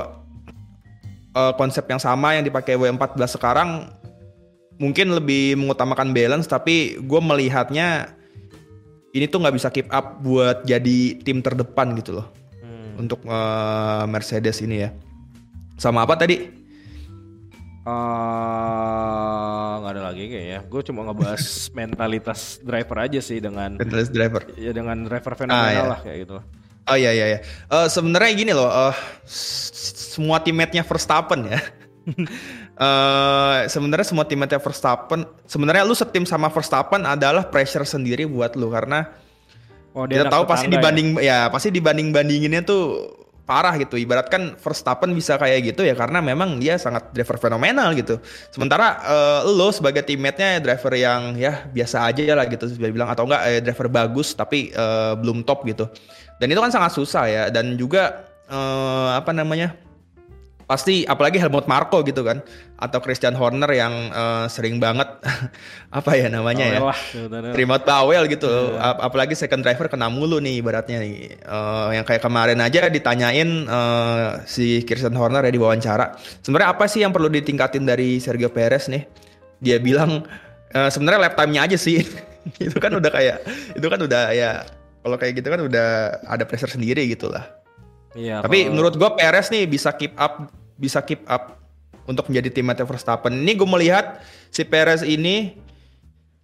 uh, 1.32 1.54
konsep 1.56 1.88
yang 1.88 2.00
sama 2.00 2.36
yang 2.36 2.44
dipakai 2.44 2.76
W14 2.76 3.40
sekarang 3.40 3.88
mungkin 4.76 5.16
lebih 5.16 5.56
mengutamakan 5.56 6.12
balance, 6.12 6.52
tapi 6.52 7.00
gue 7.00 7.22
melihatnya 7.24 8.12
ini 9.16 9.28
tuh 9.32 9.40
nggak 9.40 9.56
bisa 9.56 9.72
keep 9.72 9.88
up 9.88 10.20
buat 10.20 10.68
jadi 10.68 11.20
tim 11.24 11.40
terdepan 11.40 11.96
gitu 11.96 12.20
loh 12.20 12.28
hmm. 12.60 13.00
untuk 13.08 13.24
uh, 13.24 14.04
Mercedes 14.04 14.60
ini 14.60 14.84
ya. 14.84 14.90
Sama 15.80 16.04
apa 16.04 16.20
tadi? 16.20 16.61
Uh, 17.82 19.74
nggak 19.82 19.92
ada 19.98 20.04
lagi 20.14 20.26
kayaknya. 20.30 20.60
Gue 20.70 20.82
cuma 20.86 21.02
ngebahas 21.10 21.44
mentalitas 21.78 22.62
driver 22.62 22.98
aja 23.02 23.20
sih 23.20 23.42
dengan 23.42 23.78
mentalitas 23.78 24.14
driver. 24.14 24.42
Ya 24.54 24.72
dengan 24.74 25.02
driver 25.06 25.34
fenomenal 25.34 25.66
ah, 25.66 25.74
iya. 25.74 25.84
lah 25.90 26.00
kayak 26.06 26.18
gitu. 26.26 26.38
Oh 26.90 26.98
iya 26.98 27.12
iya 27.14 27.26
iya. 27.38 27.40
Uh, 27.70 27.90
sebenarnya 27.90 28.32
gini 28.38 28.52
loh, 28.54 28.70
uh, 28.70 28.94
semua 29.26 30.42
teammate-nya 30.42 30.86
Verstappen 30.86 31.46
ya. 31.50 31.62
uh, 32.78 33.66
sebenarnya 33.74 34.06
semua 34.06 34.26
teammate 34.30 34.58
Verstappen, 34.62 35.26
sebenarnya 35.50 35.86
lu 35.86 35.94
setim 35.98 36.26
sama 36.26 36.50
Verstappen 36.54 37.06
adalah 37.06 37.50
pressure 37.50 37.86
sendiri 37.86 38.26
buat 38.30 38.54
lu 38.58 38.70
karena 38.70 39.10
Oh, 39.92 40.08
dia 40.08 40.24
kita 40.24 40.32
tahu 40.32 40.48
pasti 40.48 40.72
dibanding 40.72 41.20
ya? 41.20 41.24
ya 41.28 41.40
pasti 41.52 41.68
dibanding 41.68 42.16
bandinginnya 42.16 42.64
tuh 42.64 43.12
parah 43.52 43.76
gitu. 43.76 44.00
Ibaratkan 44.00 44.56
Verstappen 44.56 45.12
bisa 45.12 45.36
kayak 45.36 45.76
gitu 45.76 45.84
ya 45.84 45.92
karena 45.92 46.24
memang 46.24 46.56
dia 46.64 46.80
sangat 46.80 47.12
driver 47.12 47.36
fenomenal 47.36 47.92
gitu. 48.00 48.24
Sementara 48.48 49.04
uh, 49.04 49.40
lo 49.44 49.68
sebagai 49.76 50.08
teammate-nya 50.08 50.64
driver 50.64 50.96
yang 50.96 51.36
ya 51.36 51.68
biasa 51.68 52.08
aja 52.08 52.24
lah 52.32 52.48
gitu 52.48 52.72
bisa 52.72 52.88
bilang 52.88 53.12
atau 53.12 53.28
enggak 53.28 53.44
eh, 53.52 53.60
driver 53.60 53.92
bagus 53.92 54.32
tapi 54.32 54.72
uh, 54.72 55.20
belum 55.20 55.44
top 55.44 55.68
gitu. 55.68 55.92
Dan 56.40 56.48
itu 56.48 56.60
kan 56.64 56.72
sangat 56.72 56.96
susah 56.96 57.28
ya 57.28 57.44
dan 57.52 57.76
juga 57.76 58.24
uh, 58.48 59.20
apa 59.20 59.36
namanya? 59.36 59.76
Pasti 60.72 61.04
apalagi 61.04 61.36
Helmut 61.36 61.68
Marko 61.68 62.00
gitu 62.08 62.24
kan 62.24 62.40
atau 62.80 63.04
Christian 63.04 63.36
Horner 63.36 63.68
yang 63.76 63.92
uh, 64.16 64.48
sering 64.48 64.80
banget 64.80 65.20
apa 66.00 66.12
ya 66.16 66.32
namanya 66.32 66.64
ya 66.64 66.80
remote 67.52 67.84
bawel 67.84 68.24
gitu. 68.32 68.48
Yeah. 68.48 68.96
Ap 68.96 69.12
apalagi 69.12 69.36
second 69.36 69.68
driver 69.68 69.92
kena 69.92 70.08
mulu 70.08 70.40
nih 70.40 70.64
ibaratnya 70.64 71.04
nih. 71.04 71.44
Uh, 71.44 71.92
yang 71.92 72.08
kayak 72.08 72.24
kemarin 72.24 72.64
aja 72.64 72.88
ditanyain 72.88 73.68
uh, 73.68 74.40
si 74.48 74.88
Christian 74.88 75.20
Horner 75.20 75.44
ya 75.44 75.52
di 75.52 75.60
wawancara 75.60 76.16
sebenarnya 76.40 76.72
apa 76.72 76.88
sih 76.88 77.04
yang 77.04 77.12
perlu 77.12 77.28
ditingkatin 77.28 77.84
dari 77.84 78.24
Sergio 78.24 78.48
Perez 78.48 78.88
nih? 78.88 79.04
Dia 79.60 79.76
bilang 79.84 80.24
uh, 80.72 80.90
sebenarnya 80.90 81.28
lap 81.28 81.36
time-nya 81.36 81.68
aja 81.68 81.76
sih. 81.76 82.00
Itu 82.64 82.80
kan 82.80 82.96
udah 82.96 83.12
kayak 83.12 83.38
itu 83.78 83.86
kan 83.86 84.02
udah 84.02 84.34
ya 84.34 84.66
kalau 85.06 85.14
kayak 85.14 85.38
gitu 85.38 85.54
kan 85.54 85.62
udah 85.62 86.18
ada 86.26 86.42
pressure 86.42 86.74
sendiri 86.74 87.06
gitu 87.06 87.30
lah 87.30 87.61
Iya, 88.16 88.44
Tapi 88.44 88.68
kalau... 88.68 88.72
menurut 88.76 88.94
gue 89.00 89.10
Perez 89.16 89.48
nih 89.52 89.64
bisa 89.68 89.90
keep 89.96 90.14
up 90.20 90.52
bisa 90.76 91.00
keep 91.06 91.24
up 91.30 91.62
untuk 92.10 92.28
menjadi 92.28 92.50
teammate 92.50 92.84
Verstappen. 92.84 93.32
Ini 93.32 93.54
gue 93.54 93.70
melihat 93.70 94.20
si 94.50 94.66
Perez 94.66 95.06
ini 95.06 95.56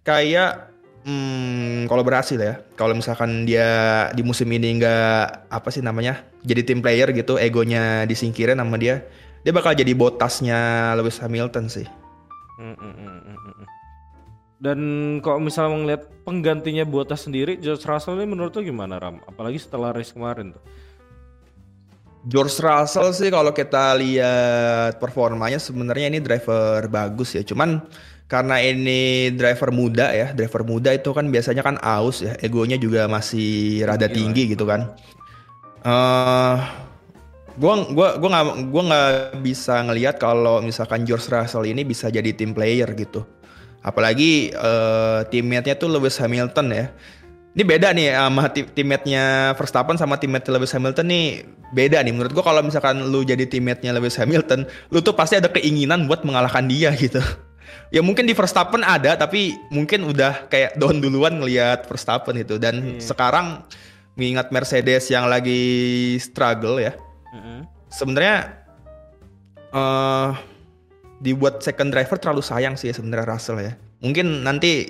kayak 0.06 0.72
hmm, 1.04 1.90
kalau 1.90 2.06
berhasil 2.06 2.38
ya. 2.38 2.62
Kalau 2.78 2.94
misalkan 2.94 3.44
dia 3.44 3.68
di 4.14 4.22
musim 4.22 4.48
ini 4.54 4.78
nggak 4.80 5.50
apa 5.50 5.68
sih 5.68 5.82
namanya 5.84 6.24
jadi 6.46 6.62
tim 6.62 6.80
player 6.80 7.10
gitu, 7.12 7.36
egonya 7.36 8.06
disingkirin 8.06 8.62
sama 8.62 8.78
dia, 8.78 9.02
dia 9.42 9.50
bakal 9.50 9.74
jadi 9.74 9.90
botasnya 9.92 10.92
Lewis 10.94 11.18
Hamilton 11.18 11.66
sih. 11.66 11.86
Mm, 12.58 12.74
mm, 12.74 12.94
mm, 12.94 13.66
Dan 14.58 14.78
kalau 15.22 15.38
misalnya 15.38 15.78
melihat 15.78 16.02
penggantinya 16.26 16.82
Bottas 16.82 17.22
sendiri, 17.26 17.62
George 17.62 17.86
Russell 17.86 18.18
ini 18.18 18.26
menurut 18.26 18.50
lo 18.58 18.62
gimana 18.66 18.98
Ram? 18.98 19.22
Apalagi 19.30 19.62
setelah 19.62 19.94
race 19.94 20.10
kemarin 20.10 20.50
tuh. 20.50 20.62
George 22.28 22.60
Russell 22.60 23.16
sih 23.16 23.32
kalau 23.32 23.56
kita 23.56 23.96
lihat 23.96 25.00
performanya 25.00 25.56
sebenarnya 25.56 26.12
ini 26.12 26.20
driver 26.20 26.84
bagus 26.92 27.32
ya. 27.32 27.40
Cuman 27.40 27.80
karena 28.28 28.60
ini 28.60 29.32
driver 29.32 29.72
muda 29.72 30.12
ya, 30.12 30.36
driver 30.36 30.60
muda 30.60 30.92
itu 30.92 31.08
kan 31.16 31.32
biasanya 31.32 31.64
kan 31.64 31.80
aus 31.80 32.20
ya, 32.20 32.36
egonya 32.44 32.76
juga 32.76 33.08
masih 33.08 33.80
rada 33.88 34.12
tinggi 34.12 34.52
gitu 34.52 34.68
kan. 34.68 34.92
Uh, 35.80 36.60
gua 37.56 37.88
gua 37.96 38.20
gua 38.20 38.28
nggak 38.28 38.46
gua 38.68 38.82
nggak 38.92 39.12
bisa 39.40 39.80
ngelihat 39.88 40.20
kalau 40.20 40.60
misalkan 40.60 41.08
George 41.08 41.32
Russell 41.32 41.64
ini 41.64 41.80
bisa 41.80 42.12
jadi 42.12 42.28
team 42.36 42.52
player 42.52 42.92
gitu. 42.92 43.24
Apalagi 43.80 44.52
uh, 44.52 45.24
teammate-nya 45.32 45.80
tuh 45.80 45.88
Lewis 45.88 46.20
Hamilton 46.20 46.76
ya 46.76 46.92
ini 47.58 47.66
beda 47.66 47.90
nih 47.90 48.14
sama 48.14 48.46
teammate-nya 48.54 49.50
Verstappen 49.58 49.98
sama 49.98 50.14
teammate 50.14 50.46
Lewis 50.46 50.70
Hamilton 50.70 51.10
nih 51.10 51.42
beda 51.74 52.06
nih. 52.06 52.14
Menurut 52.14 52.30
gua 52.30 52.54
kalau 52.54 52.62
misalkan 52.62 53.10
lu 53.10 53.26
jadi 53.26 53.50
teammate-nya 53.50 53.90
Lewis 53.98 54.14
Hamilton, 54.14 54.62
lu 54.94 55.02
tuh 55.02 55.18
pasti 55.18 55.42
ada 55.42 55.50
keinginan 55.50 56.06
buat 56.06 56.22
mengalahkan 56.22 56.70
dia 56.70 56.94
gitu. 57.02 57.18
Ya 57.90 57.98
mungkin 57.98 58.30
di 58.30 58.34
Verstappen 58.38 58.86
ada, 58.86 59.18
tapi 59.18 59.58
mungkin 59.74 60.06
udah 60.06 60.46
kayak 60.46 60.78
down 60.78 61.02
duluan 61.02 61.42
ngelihat 61.42 61.82
Verstappen 61.90 62.38
itu. 62.38 62.62
Dan 62.62 62.78
hmm. 62.78 63.02
sekarang 63.02 63.66
mengingat 64.14 64.54
Mercedes 64.54 65.10
yang 65.10 65.26
lagi 65.26 66.14
struggle 66.22 66.78
ya, 66.78 66.94
hmm. 67.34 67.66
sebenarnya 67.90 68.54
uh, 69.74 70.30
dibuat 71.18 71.58
second 71.58 71.90
driver 71.90 72.22
terlalu 72.22 72.46
sayang 72.46 72.78
sih 72.78 72.86
ya 72.86 72.94
sebenarnya 72.94 73.26
Russell 73.26 73.58
ya. 73.58 73.74
Mungkin 73.98 74.46
nanti 74.46 74.86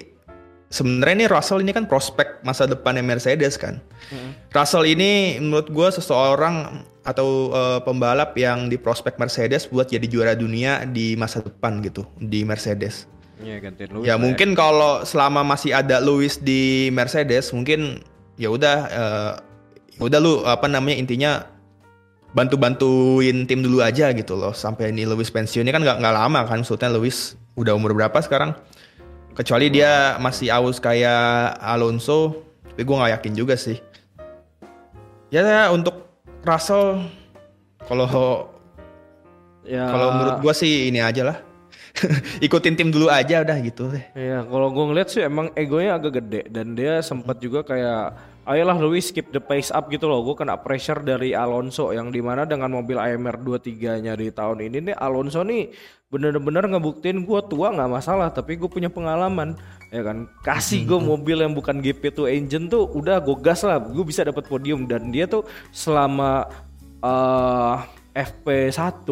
sebenarnya 0.68 1.24
ini 1.24 1.26
Russell 1.28 1.64
ini 1.64 1.72
kan 1.72 1.88
prospek 1.88 2.44
masa 2.44 2.68
depannya 2.68 3.04
Mercedes 3.04 3.56
kan. 3.56 3.80
Hmm. 4.12 4.36
Russell 4.52 4.84
ini 4.84 5.40
menurut 5.40 5.68
gue 5.72 5.88
seseorang 6.00 6.84
atau 7.08 7.48
uh, 7.52 7.80
pembalap 7.80 8.36
yang 8.36 8.68
di 8.68 8.76
prospek 8.76 9.16
Mercedes 9.16 9.64
buat 9.64 9.88
jadi 9.88 10.04
juara 10.04 10.36
dunia 10.36 10.84
di 10.84 11.16
masa 11.16 11.40
depan 11.40 11.80
gitu 11.80 12.04
di 12.20 12.44
Mercedes. 12.44 13.08
Ya, 13.38 13.62
gantiin 13.62 13.94
Lewis 13.94 14.06
ya 14.10 14.18
mungkin 14.18 14.52
ya. 14.52 14.56
kalau 14.58 15.06
selama 15.06 15.46
masih 15.46 15.70
ada 15.70 16.02
Lewis 16.02 16.42
di 16.42 16.90
Mercedes 16.90 17.54
mungkin 17.54 18.02
ya 18.34 18.50
udah 18.50 18.76
uh, 18.90 19.32
udah 20.02 20.18
lu 20.18 20.42
apa 20.42 20.66
namanya 20.66 20.98
intinya 20.98 21.46
bantu-bantuin 22.34 23.46
tim 23.46 23.62
dulu 23.62 23.80
aja 23.80 24.10
gitu 24.10 24.34
loh 24.34 24.50
sampai 24.52 24.90
ini 24.90 25.06
Lewis 25.06 25.30
pensiunnya 25.30 25.70
kan 25.70 25.86
nggak 25.86 25.98
nggak 26.02 26.14
lama 26.18 26.40
kan 26.44 26.60
maksudnya 26.60 26.90
Lewis 26.92 27.38
udah 27.54 27.78
umur 27.78 27.94
berapa 27.94 28.18
sekarang 28.20 28.58
Kecuali 29.38 29.70
dia 29.70 30.18
masih 30.18 30.50
aus 30.50 30.82
kayak 30.82 31.62
Alonso, 31.62 32.42
tapi 32.74 32.82
gue 32.82 32.96
nggak 32.98 33.12
yakin 33.22 33.34
juga 33.38 33.54
sih. 33.54 33.78
Ya 35.30 35.70
untuk 35.70 36.10
Russell, 36.42 37.06
kalau 37.86 38.50
ya 39.62 39.86
kalau 39.94 40.08
menurut 40.18 40.36
gue 40.42 40.54
sih 40.58 40.90
ini 40.90 40.98
aja 40.98 41.22
lah. 41.22 41.38
Ikutin 42.46 42.74
tim 42.74 42.90
dulu 42.90 43.06
aja 43.06 43.46
udah 43.46 43.58
gitu 43.62 43.86
deh. 43.94 44.02
Iya, 44.18 44.42
kalau 44.42 44.74
gue 44.74 44.84
ngeliat 44.90 45.06
sih 45.06 45.22
emang 45.22 45.54
egonya 45.54 46.02
agak 46.02 46.18
gede 46.18 46.50
dan 46.50 46.74
dia 46.74 46.98
sempat 46.98 47.38
juga 47.38 47.62
kayak 47.62 48.18
ayolah 48.42 48.74
Luis 48.80 49.14
keep 49.14 49.30
the 49.30 49.38
pace 49.38 49.70
up 49.70 49.86
gitu 49.86 50.10
loh. 50.10 50.26
Gue 50.26 50.34
kena 50.34 50.58
pressure 50.58 50.98
dari 50.98 51.30
Alonso 51.30 51.94
yang 51.94 52.10
di 52.10 52.18
mana 52.18 52.42
dengan 52.42 52.74
mobil 52.74 52.98
AMR 52.98 53.38
23 53.38 54.02
nya 54.02 54.18
di 54.18 54.34
tahun 54.34 54.66
ini 54.66 54.90
nih 54.90 54.96
Alonso 54.98 55.46
nih 55.46 55.70
bener-bener 56.08 56.64
ngebuktiin 56.64 57.28
gue 57.28 57.40
tua 57.52 57.68
nggak 57.68 57.92
masalah 57.92 58.32
tapi 58.32 58.56
gue 58.56 58.68
punya 58.68 58.88
pengalaman 58.88 59.52
ya 59.92 60.00
kan? 60.00 60.24
Kasih 60.40 60.88
gue 60.88 60.96
mobil 60.96 61.44
yang 61.44 61.52
bukan 61.52 61.84
GP2 61.84 62.32
engine 62.32 62.66
tuh 62.72 62.88
udah 62.88 63.20
gue 63.20 63.36
gas 63.44 63.64
lah 63.64 63.76
gue 63.76 64.04
bisa 64.04 64.24
dapat 64.24 64.48
podium. 64.48 64.88
Dan 64.88 65.12
dia 65.12 65.28
tuh 65.28 65.44
selama 65.68 66.48
uh, 67.04 67.84
eh, 68.16 68.24
FP1 68.24 69.04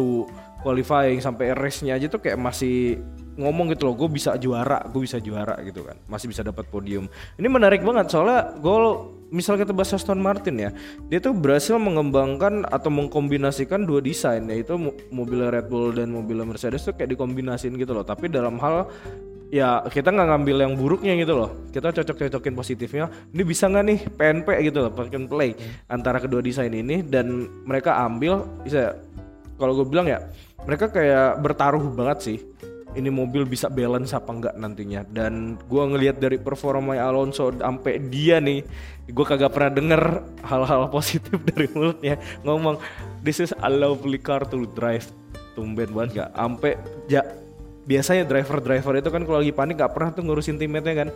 qualifying 0.65 1.21
sampai 1.21 1.53
race-nya 1.53 1.95
aja 1.95 2.09
tuh 2.09 2.17
kayak 2.17 2.41
masih 2.41 2.97
ngomong 3.37 3.69
gitu 3.69 3.85
loh 3.85 3.93
gue 3.93 4.09
bisa 4.09 4.33
juara 4.41 4.81
gue 4.89 5.05
bisa 5.05 5.21
juara 5.21 5.53
gitu 5.61 5.85
kan 5.85 6.01
masih 6.09 6.33
bisa 6.33 6.41
dapat 6.41 6.65
podium. 6.73 7.05
Ini 7.37 7.45
menarik 7.45 7.85
banget 7.85 8.09
soalnya 8.09 8.57
gol 8.57 9.16
misal 9.27 9.59
kita 9.59 9.75
bahas 9.75 9.91
Aston 9.91 10.19
Martin 10.19 10.55
ya 10.55 10.69
dia 11.11 11.19
tuh 11.19 11.35
berhasil 11.35 11.75
mengembangkan 11.75 12.63
atau 12.67 12.87
mengkombinasikan 12.87 13.83
dua 13.83 13.99
desain 13.99 14.43
yaitu 14.47 14.75
mobil 15.11 15.43
Red 15.47 15.67
Bull 15.67 15.95
dan 15.95 16.11
mobil 16.11 16.39
Mercedes 16.47 16.87
tuh 16.87 16.95
kayak 16.95 17.15
dikombinasiin 17.15 17.75
gitu 17.75 17.91
loh. 17.91 18.07
Tapi 18.07 18.31
dalam 18.31 18.55
hal 18.59 18.87
ya 19.47 19.83
kita 19.87 20.11
nggak 20.11 20.27
ngambil 20.31 20.57
yang 20.63 20.73
buruknya 20.79 21.13
gitu 21.19 21.33
loh. 21.35 21.49
Kita 21.71 21.91
cocok-cocokin 21.91 22.55
positifnya 22.55 23.11
ini 23.31 23.43
bisa 23.43 23.67
nggak 23.67 23.85
nih 23.87 23.99
PNP 24.15 24.47
gitu 24.71 24.79
loh 24.87 24.91
plug 24.91 25.13
and 25.15 25.27
play 25.27 25.51
antara 25.91 26.23
kedua 26.23 26.39
desain 26.39 26.71
ini. 26.71 27.03
Dan 27.03 27.47
mereka 27.67 27.99
ambil 28.03 28.47
bisa 28.63 28.95
kalau 29.57 29.73
gue 29.73 29.87
bilang 29.89 30.07
ya 30.07 30.21
mereka 30.63 30.91
kayak 30.91 31.41
bertaruh 31.41 31.83
banget 31.95 32.17
sih 32.21 32.37
ini 32.95 33.11
mobil 33.11 33.43
bisa 33.43 33.67
balance 33.67 34.15
apa 34.15 34.31
enggak 34.31 34.55
nantinya. 34.55 35.03
Dan 35.03 35.59
gua 35.67 35.89
ngelihat 35.91 36.21
dari 36.21 36.39
performa 36.39 36.95
Alonso 36.95 37.51
sampai 37.51 37.99
dia 38.07 38.39
nih 38.39 38.63
gue 39.07 39.25
kagak 39.25 39.55
pernah 39.55 39.71
denger 39.71 40.03
hal-hal 40.43 40.87
positif 40.95 41.39
dari 41.43 41.67
mulutnya. 41.71 42.19
Ngomong 42.43 42.79
this 43.23 43.39
is 43.39 43.55
a 43.63 43.69
lovely 43.71 44.19
car 44.19 44.43
to 44.47 44.67
drive. 44.75 45.07
Tumben 45.55 45.89
banget 45.89 46.21
gak 46.21 46.29
sampai 46.37 46.71
ja, 47.09 47.25
biasanya 47.89 48.29
driver-driver 48.29 48.93
itu 49.01 49.09
kan 49.09 49.25
kalau 49.25 49.41
lagi 49.41 49.49
panik 49.55 49.81
gak 49.81 49.89
pernah 49.95 50.13
tuh 50.13 50.21
ngurusin 50.21 50.59
teammate 50.61 50.93
kan? 50.93 51.09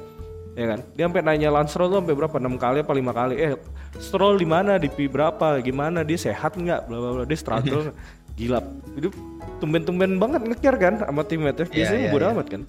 Ya 0.57 0.65
kan? 0.67 0.79
Dia 0.97 1.03
sampai 1.07 1.21
nanya 1.23 1.49
Lance 1.53 1.71
Stroll 1.75 1.93
tuh 1.93 1.99
sampai 2.03 2.15
berapa? 2.15 2.35
Enam 2.41 2.55
kali 2.59 2.83
apa 2.83 2.93
lima 2.95 3.11
kali? 3.13 3.35
Eh 3.39 3.53
Stroll 4.01 4.41
di 4.41 4.47
mana? 4.47 4.81
Di 4.81 4.89
P 4.89 5.07
berapa? 5.07 5.61
Gimana? 5.61 6.01
Dia 6.01 6.17
sehat 6.17 6.57
nggak? 6.57 6.89
Bla 6.89 6.97
bla 6.97 7.11
bla. 7.21 7.23
Dia 7.23 7.37
struggle. 7.39 7.93
Gila. 8.39 8.59
Itu 8.97 9.13
tumben-tumben 9.61 10.17
banget 10.17 10.41
ngejar 10.45 10.75
kan 10.81 10.93
sama 11.01 11.21
teammate 11.25 11.63
ya 11.63 11.67
biasanya 11.69 12.01
iya, 12.07 12.11
bodo 12.13 12.25
iya. 12.25 12.33
amat 12.33 12.47
kan. 12.49 12.61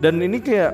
Dan 0.00 0.14
ini 0.24 0.38
kayak 0.40 0.72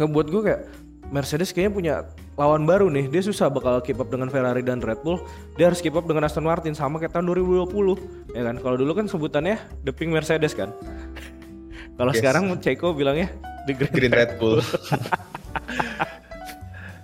ngebuat 0.00 0.26
gue 0.32 0.42
kayak 0.48 0.60
Mercedes 1.08 1.52
kayaknya 1.52 1.72
punya 1.72 1.94
lawan 2.38 2.64
baru 2.64 2.86
nih. 2.88 3.10
Dia 3.10 3.22
susah 3.24 3.50
bakal 3.50 3.80
keep 3.82 3.98
up 3.98 4.08
dengan 4.08 4.28
Ferrari 4.30 4.62
dan 4.62 4.80
Red 4.80 5.02
Bull. 5.02 5.18
Dia 5.56 5.72
harus 5.72 5.80
keep 5.82 5.96
up 5.96 6.06
dengan 6.06 6.28
Aston 6.28 6.44
Martin 6.46 6.76
sama 6.76 7.00
kayak 7.02 7.16
tahun 7.16 7.26
2020 7.32 8.36
ya 8.36 8.42
kan? 8.46 8.56
Kalau 8.60 8.76
dulu 8.76 8.92
kan 8.94 9.06
sebutannya 9.10 9.56
the 9.84 9.92
pink 9.92 10.12
Mercedes 10.12 10.54
kan. 10.54 10.70
Kalau 11.98 12.14
Yes. 12.14 12.22
sekarang 12.22 12.44
Checo 12.62 12.94
bilangnya 12.94 13.32
the 13.66 13.74
green, 13.74 13.90
Green 13.90 14.14
Red 14.14 14.38
Bull. 14.38 14.62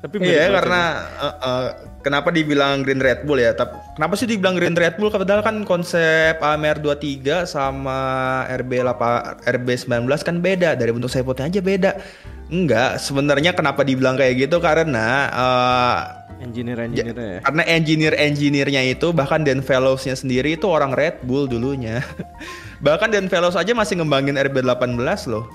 tapi 0.05 0.21
Iya 0.21 0.53
karena 0.53 0.83
eh, 1.17 1.37
eh, 1.49 1.69
kenapa 2.05 2.29
dibilang 2.29 2.85
Green 2.85 3.01
Red 3.01 3.25
Bull 3.25 3.41
ya? 3.41 3.57
Tapi 3.57 3.97
kenapa 3.97 4.15
sih 4.15 4.29
dibilang 4.29 4.55
Green 4.61 4.77
Red 4.77 5.01
Bull? 5.01 5.09
Padahal 5.09 5.41
kan 5.41 5.65
konsep 5.65 6.37
AMR 6.39 6.85
23 6.85 7.49
sama 7.49 7.99
RB 8.53 8.85
8 8.85 9.49
RB 9.49 9.69
19 9.89 10.07
kan 10.21 10.37
beda 10.45 10.77
dari 10.77 10.93
bentuk 10.93 11.09
sayapotnya 11.09 11.49
aja 11.49 11.61
beda. 11.65 11.91
Enggak, 12.53 13.01
sebenarnya 13.01 13.57
kenapa 13.57 13.81
dibilang 13.83 14.21
kayak 14.21 14.47
gitu 14.47 14.61
karena 14.61 15.33
eh, 15.33 15.99
engineer 16.45 16.77
engineer 16.85 17.17
ya 17.17 17.39
karena 17.41 17.63
engineer-engineernya 17.65 18.83
itu 18.93 19.17
bahkan 19.17 19.41
Dan 19.41 19.65
Fellows-nya 19.65 20.13
sendiri 20.13 20.61
itu 20.61 20.69
orang 20.69 20.93
Red 20.93 21.25
Bull 21.25 21.49
dulunya. 21.49 22.05
bahkan 22.85 23.09
Dan 23.09 23.33
Fellows 23.33 23.57
aja 23.57 23.73
masih 23.73 24.05
ngembangin 24.05 24.37
RB18 24.37 24.93
loh. 25.33 25.49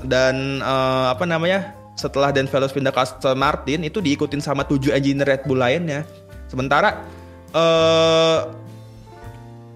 Dan 0.00 0.64
eh, 0.64 1.06
apa 1.12 1.28
namanya? 1.28 1.81
Setelah 1.92 2.32
Dan 2.32 2.48
Fellows 2.48 2.72
pindah 2.72 2.90
ke 2.90 3.00
Aston 3.00 3.36
Martin 3.36 3.84
itu 3.84 4.00
diikutin 4.00 4.40
sama 4.40 4.64
tujuh 4.64 4.92
engineer 4.96 5.36
Red 5.36 5.42
Bull 5.44 5.60
lainnya. 5.60 6.08
Sementara 6.48 7.04
eh 7.52 8.62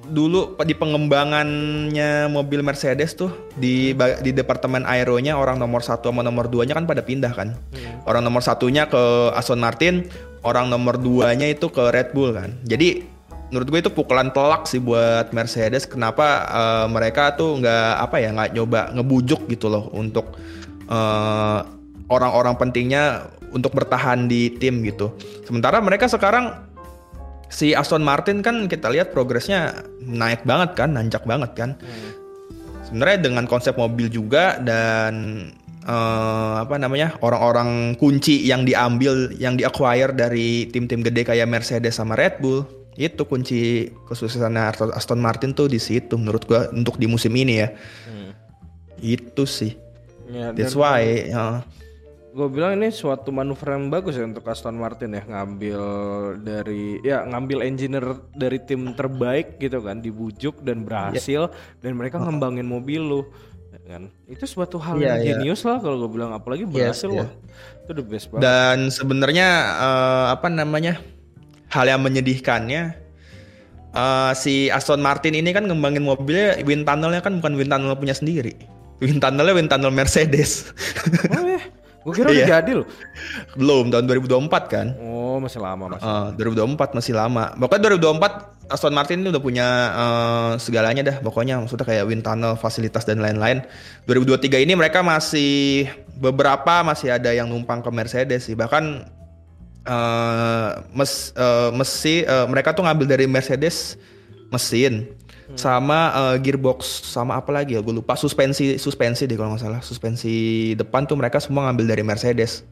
dulu 0.07 0.55
di 0.63 0.75
pengembangannya 0.75 2.31
mobil 2.31 2.63
Mercedes 2.63 3.19
tuh 3.19 3.31
di 3.59 3.91
di 4.23 4.31
departemen 4.31 4.87
aeronya 4.87 5.35
orang 5.35 5.59
nomor 5.59 5.83
satu 5.83 6.15
sama 6.15 6.23
nomor 6.23 6.47
duanya 6.47 6.79
kan 6.79 6.87
pada 6.87 7.03
pindah 7.03 7.33
kan. 7.35 7.59
Orang 8.07 8.23
nomor 8.23 8.43
satunya 8.43 8.87
ke 8.87 9.35
Aston 9.35 9.59
Martin, 9.59 10.07
orang 10.47 10.71
nomor 10.71 10.95
duanya 10.99 11.51
itu 11.51 11.67
ke 11.69 11.91
Red 11.91 12.15
Bull 12.15 12.33
kan. 12.39 12.55
Jadi 12.63 13.03
menurut 13.51 13.67
gue 13.71 13.81
itu 13.83 13.93
pukulan 13.95 14.31
telak 14.31 14.71
sih 14.71 14.79
buat 14.79 15.35
Mercedes. 15.35 15.87
Kenapa 15.91 16.47
eh, 16.47 16.87
mereka 16.87 17.35
tuh 17.35 17.59
nggak 17.59 17.93
apa 17.99 18.17
ya 18.23 18.31
nggak 18.31 18.51
nyoba 18.55 18.81
ngebujuk 18.95 19.51
gitu 19.51 19.67
loh 19.67 19.91
untuk 19.91 20.39
eh, 20.87 21.61
orang-orang 22.09 22.55
pentingnya 22.59 23.31
untuk 23.51 23.75
bertahan 23.75 24.27
di 24.31 24.53
tim 24.59 24.83
gitu. 24.83 25.15
Sementara 25.47 25.79
mereka 25.81 26.07
sekarang 26.07 26.67
si 27.49 27.73
Aston 27.73 28.03
Martin 28.03 28.43
kan 28.43 28.67
kita 28.67 28.91
lihat 28.91 29.15
progresnya 29.15 29.87
naik 30.03 30.43
banget 30.43 30.75
kan, 30.75 30.95
nanjak 30.95 31.23
banget 31.25 31.51
kan. 31.55 31.71
Sebenarnya 32.87 33.19
dengan 33.31 33.51
konsep 33.51 33.75
mobil 33.75 34.07
juga 34.07 34.63
dan 34.63 35.47
eh, 35.83 36.55
apa 36.63 36.79
namanya 36.79 37.19
orang-orang 37.23 37.99
kunci 37.99 38.47
yang 38.47 38.63
diambil, 38.63 39.35
yang 39.39 39.59
diacquire 39.59 40.15
dari 40.15 40.71
tim-tim 40.71 41.03
gede 41.03 41.27
kayak 41.27 41.51
Mercedes 41.51 41.99
sama 41.99 42.15
Red 42.15 42.39
Bull 42.39 42.63
itu 42.97 43.29
kunci 43.29 43.93
kesuksesan 44.09 44.57
Aston 44.97 45.21
Martin 45.21 45.53
tuh 45.53 45.69
di 45.69 45.77
situ 45.77 46.17
menurut 46.17 46.49
gua 46.49 46.73
untuk 46.73 46.97
di 46.97 47.05
musim 47.05 47.35
ini 47.37 47.61
ya. 47.61 47.69
Itu 48.97 49.45
sih. 49.45 49.77
Ya, 50.33 50.51
That's 50.57 50.75
why. 50.75 51.29
ya. 51.29 51.61
Gue 52.37 52.49
bilang 52.53 52.77
ini 52.77 52.93
suatu 52.93 53.33
manuver 53.33 53.81
yang 53.81 53.89
bagus 53.89 54.21
ya 54.21 54.29
untuk 54.29 54.45
Aston 54.45 54.77
Martin 54.77 55.17
ya 55.17 55.25
ngambil 55.25 55.81
dari 56.45 57.01
ya 57.01 57.25
ngambil 57.25 57.65
engineer 57.65 58.21
dari 58.37 58.61
tim 58.61 58.93
terbaik 58.93 59.57
gitu 59.57 59.81
kan 59.81 60.05
dibujuk 60.05 60.61
dan 60.61 60.85
berhasil 60.85 61.49
dan 61.81 61.97
mereka 61.97 62.21
ngembangin 62.21 62.69
mobil 62.69 63.01
lu 63.01 63.21
ya 63.73 63.81
kan 63.89 64.13
itu 64.29 64.45
suatu 64.45 64.77
hal 64.77 65.01
Iya, 65.01 65.17
yang 65.17 65.17
iya. 65.17 65.29
jenius 65.41 65.65
lah 65.65 65.81
kalau 65.81 65.97
gue 66.05 66.11
bilang 66.13 66.37
apalagi 66.37 66.69
berhasil 66.69 67.09
iya. 67.09 67.25
wah 67.25 67.31
itu 67.89 67.93
the 67.97 68.05
best 68.05 68.29
banget 68.29 68.45
Dan 68.45 68.79
sebenarnya 68.93 69.49
eh, 69.81 70.27
apa 70.37 70.53
namanya 70.53 71.01
hal 71.73 71.89
yang 71.89 72.05
menyedihkannya 72.05 72.83
eh, 73.97 74.33
si 74.37 74.69
Aston 74.69 75.01
Martin 75.01 75.33
ini 75.33 75.57
kan 75.57 75.65
ngembangin 75.65 76.05
mobilnya 76.05 76.61
wind 76.69 76.85
tunnelnya 76.85 77.25
kan 77.25 77.41
bukan 77.41 77.57
wind 77.57 77.73
tunnel 77.73 77.97
punya 77.97 78.13
sendiri. 78.13 78.53
Wind 79.01 79.25
tunnelnya 79.25 79.57
wind 79.57 79.73
tunnel 79.73 79.89
Mercedes. 79.89 80.69
oh 81.33 81.49
ya 81.49 81.65
gue 82.07 82.15
kira 82.15 82.31
udah 82.31 82.39
Iya. 82.39 82.49
jadi 82.63 82.73
loh 82.79 82.87
Belum 83.53 83.91
tahun 83.91 84.07
2024 84.07 84.47
kan. 84.71 84.87
oh 84.97 85.37
masih 85.37 85.59
lama 85.59 85.91
mas 85.91 86.01
Eh, 86.01 86.27
2024 86.39 86.95
masih 86.95 87.13
lama. 87.13 87.51
Pokoknya 87.53 87.83
2024 87.91 88.55
Aston 88.67 88.91
Martin 88.91 89.21
ini 89.21 89.29
udah 89.29 89.43
punya 89.43 89.67
eh, 89.93 90.53
segalanya 90.57 91.03
dah. 91.03 91.17
Pokoknya 91.19 91.59
maksudnya 91.59 91.83
kayak 91.85 92.05
wind 92.05 92.23
tunnel, 92.23 92.55
fasilitas 92.55 93.03
dan 93.03 93.19
lain-lain. 93.19 93.67
2023 94.05 94.59
ini 94.59 94.73
mereka 94.73 95.03
masih 95.03 95.91
beberapa 96.15 96.81
masih 96.81 97.11
ada 97.11 97.31
yang 97.31 97.47
numpang 97.47 97.83
ke 97.83 97.91
Mercedes 97.91 98.47
sih. 98.47 98.55
Bahkan 98.55 98.85
eh 99.85 100.69
mes, 100.93 101.13
eh, 101.33 101.71
mesi 101.73 102.23
eh, 102.23 102.47
mereka 102.47 102.71
tuh 102.71 102.83
ngambil 102.83 103.07
dari 103.09 103.27
Mercedes 103.27 103.95
mesin 104.49 105.11
sama 105.55 106.11
eh, 106.35 106.37
gearbox 106.43 107.07
sama 107.07 107.39
apa 107.39 107.55
lagi 107.55 107.79
ya 107.79 107.81
gue 107.85 107.95
lupa 107.95 108.19
suspensi 108.19 108.83
suspensi 108.83 109.31
deh 109.31 109.39
kalau 109.39 109.55
nggak 109.55 109.63
salah 109.63 109.81
suspensi 109.85 110.75
depan 110.75 111.07
tuh 111.07 111.15
mereka 111.15 111.39
semua 111.39 111.71
ngambil 111.71 111.95
dari 111.95 112.03
Mercedes 112.03 112.67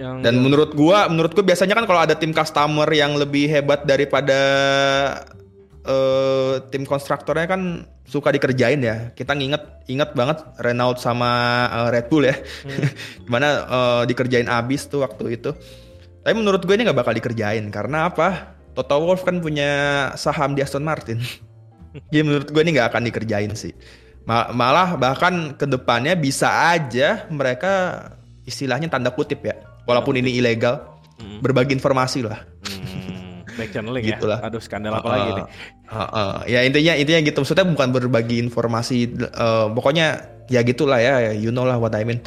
yang 0.00 0.24
dan 0.24 0.40
menurut 0.40 0.72
gua, 0.72 1.12
menurut 1.12 1.36
gua 1.36 1.44
biasanya 1.44 1.76
kan 1.76 1.84
kalau 1.84 2.00
ada 2.00 2.16
tim 2.16 2.32
customer 2.32 2.88
yang 2.88 3.20
lebih 3.20 3.52
hebat 3.52 3.84
daripada 3.84 4.40
eh, 5.84 6.54
tim 6.72 6.88
konstruktornya 6.88 7.44
kan 7.44 7.84
suka 8.08 8.32
dikerjain 8.32 8.80
ya. 8.80 9.12
Kita 9.12 9.36
nginget 9.36 9.84
inget 9.92 10.16
banget 10.16 10.40
Renault 10.62 11.02
sama 11.04 11.30
eh, 11.68 11.88
Red 11.92 12.06
Bull 12.08 12.32
ya. 12.32 12.36
Gimana 13.28 13.48
eh, 13.68 14.02
dikerjain 14.08 14.48
abis 14.48 14.88
tuh 14.88 15.04
waktu 15.04 15.36
itu. 15.36 15.52
Tapi 16.20 16.34
menurut 16.36 16.64
gue 16.64 16.74
ini 16.76 16.88
nggak 16.88 16.98
bakal 17.04 17.12
dikerjain 17.12 17.68
karena 17.68 18.08
apa? 18.08 18.56
Toto 18.72 18.96
Wolff 19.02 19.22
kan 19.22 19.38
punya 19.38 19.70
saham 20.14 20.54
di 20.54 20.62
Aston 20.62 20.82
Martin. 20.82 21.18
Jadi 22.10 22.22
menurut 22.22 22.48
gue 22.48 22.62
ini 22.62 22.78
nggak 22.78 22.88
akan 22.94 23.02
dikerjain 23.04 23.52
sih. 23.54 23.74
Ma- 24.24 24.52
malah 24.52 24.94
bahkan 24.94 25.56
ke 25.56 25.64
depannya 25.64 26.14
bisa 26.14 26.70
aja 26.70 27.26
mereka 27.28 28.04
istilahnya 28.44 28.86
tanda 28.86 29.10
kutip 29.10 29.42
ya, 29.42 29.56
walaupun 29.84 30.14
ini 30.14 30.38
ilegal, 30.38 30.86
berbagi 31.40 31.74
informasi 31.74 32.22
lah. 32.22 32.44
Hmm, 32.68 33.42
back 33.58 33.70
channeling 33.72 34.04
Gitu 34.06 34.24
ya 34.24 34.30
lah. 34.36 34.38
aduh 34.46 34.62
skandal 34.62 34.94
apa 34.94 35.08
lagi 35.08 35.30
nih 35.34 35.46
Heeh. 35.90 36.32
ya 36.46 36.60
intinya 36.62 36.92
intinya 36.94 37.20
gitu. 37.26 37.38
Maksudnya 37.42 37.66
bukan 37.66 37.88
berbagi 37.90 38.38
informasi, 38.40 38.96
eh, 39.18 39.66
pokoknya 39.74 40.06
ya 40.46 40.60
gitulah 40.62 41.02
ya, 41.02 41.34
you 41.34 41.50
know 41.50 41.66
lah 41.66 41.80
what 41.80 41.90
I 41.92 42.06
mean. 42.06 42.22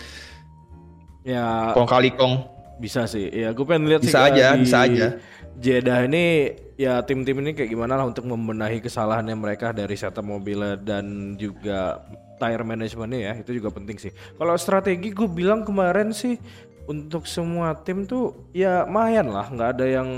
ya 1.23 1.71
Kong 1.71 1.87
kali 1.87 2.11
kong. 2.11 2.51
Bisa 2.73 3.07
sih, 3.07 3.29
ya 3.31 3.53
gue 3.55 3.63
pengen 3.63 3.87
lihat 3.87 4.01
sih 4.03 4.11
Bisa 4.11 4.27
aja, 4.27 4.57
di 4.57 4.65
bisa 4.65 4.77
aja. 4.83 5.07
Jeddah 5.61 6.09
ini 6.09 6.55
ya 6.75 7.05
tim-tim 7.05 7.37
ini 7.45 7.53
kayak 7.53 7.69
gimana 7.69 7.93
lah 7.99 8.09
untuk 8.09 8.25
membenahi 8.25 8.81
kesalahannya 8.81 9.37
mereka 9.37 9.69
dari 9.69 9.93
setup 9.93 10.25
mobilnya 10.25 10.73
dan 10.75 11.37
juga 11.37 12.01
tire 12.41 12.65
managementnya 12.65 13.19
ya 13.31 13.33
itu 13.37 13.61
juga 13.61 13.69
penting 13.69 14.01
sih. 14.01 14.11
Kalau 14.11 14.53
strategi 14.57 15.13
gue 15.13 15.29
bilang 15.29 15.61
kemarin 15.61 16.09
sih 16.09 16.41
untuk 16.89 17.29
semua 17.29 17.77
tim 17.85 18.03
tuh 18.03 18.49
ya 18.51 18.83
mayan 18.89 19.29
lah, 19.29 19.47
nggak 19.47 19.69
ada 19.79 19.85
yang 19.85 20.09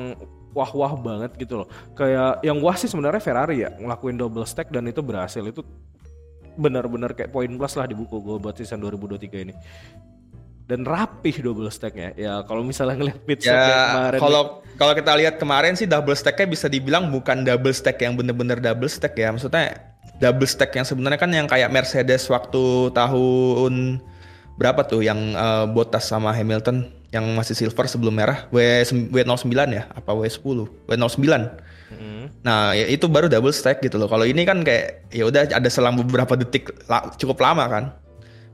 wah-wah 0.56 0.96
banget 0.96 1.36
gitu 1.36 1.62
loh. 1.62 1.68
Kayak 1.94 2.40
yang 2.42 2.64
wah 2.64 2.80
sih 2.80 2.88
sebenarnya 2.88 3.20
Ferrari 3.20 3.68
ya 3.68 3.76
ngelakuin 3.76 4.16
double 4.16 4.48
stack 4.48 4.72
dan 4.72 4.88
itu 4.88 5.04
berhasil 5.04 5.44
itu 5.44 5.62
benar-benar 6.56 7.12
kayak 7.12 7.36
poin 7.36 7.52
plus 7.52 7.76
lah 7.76 7.84
di 7.84 7.96
buku 8.00 8.24
gue 8.24 8.40
buat 8.40 8.56
season 8.56 8.80
2023 8.80 9.44
ini 9.44 9.54
dan 10.66 10.82
rapih 10.82 11.46
double 11.46 11.70
stacknya. 11.70 12.14
Ya 12.18 12.42
kalau 12.50 12.66
misalnya 12.66 12.98
ngeliat 12.98 13.20
pit 13.22 13.46
Ya 13.46 13.54
kemarin 13.94 14.20
kalau 14.20 14.42
kalau 14.76 14.94
kita 14.98 15.12
lihat 15.14 15.36
kemarin 15.38 15.78
sih 15.78 15.86
double 15.86 16.18
stacknya 16.18 16.50
bisa 16.50 16.66
dibilang 16.66 17.14
bukan 17.14 17.46
double 17.46 17.74
stack 17.74 18.02
yang 18.02 18.18
bener-bener 18.18 18.58
double 18.58 18.90
stack 18.90 19.14
ya. 19.14 19.30
Maksudnya 19.30 19.78
double 20.18 20.50
stack 20.50 20.74
yang 20.74 20.86
sebenarnya 20.86 21.20
kan 21.22 21.32
yang 21.32 21.46
kayak 21.46 21.70
Mercedes 21.70 22.26
waktu 22.34 22.90
tahun 22.98 24.02
berapa 24.58 24.82
tuh 24.90 25.06
yang 25.06 25.38
eh, 25.38 25.66
Bottas 25.70 26.10
sama 26.10 26.34
Hamilton 26.34 26.90
yang 27.14 27.24
masih 27.38 27.54
silver 27.54 27.86
sebelum 27.86 28.18
merah? 28.18 28.50
W 28.50 28.58
W09 29.14 29.54
ya? 29.70 29.86
Apa 29.94 30.18
W10 30.18 30.90
W09 30.90 31.24
hmm. 31.86 32.42
nah 32.42 32.74
ya 32.74 32.90
itu 32.90 33.06
baru 33.06 33.30
double 33.30 33.54
stack 33.54 33.86
gitu 33.86 34.02
loh. 34.02 34.10
Kalau 34.10 34.26
ini 34.26 34.44
kan 34.50 34.66
kayak 34.66 35.14
ya 35.14 35.30
udah 35.30 35.46
ada 35.46 35.70
selang 35.70 35.94
beberapa 36.02 36.34
detik 36.34 36.74
la, 36.90 37.14
cukup 37.14 37.38
lama 37.38 37.70
kan 37.70 37.86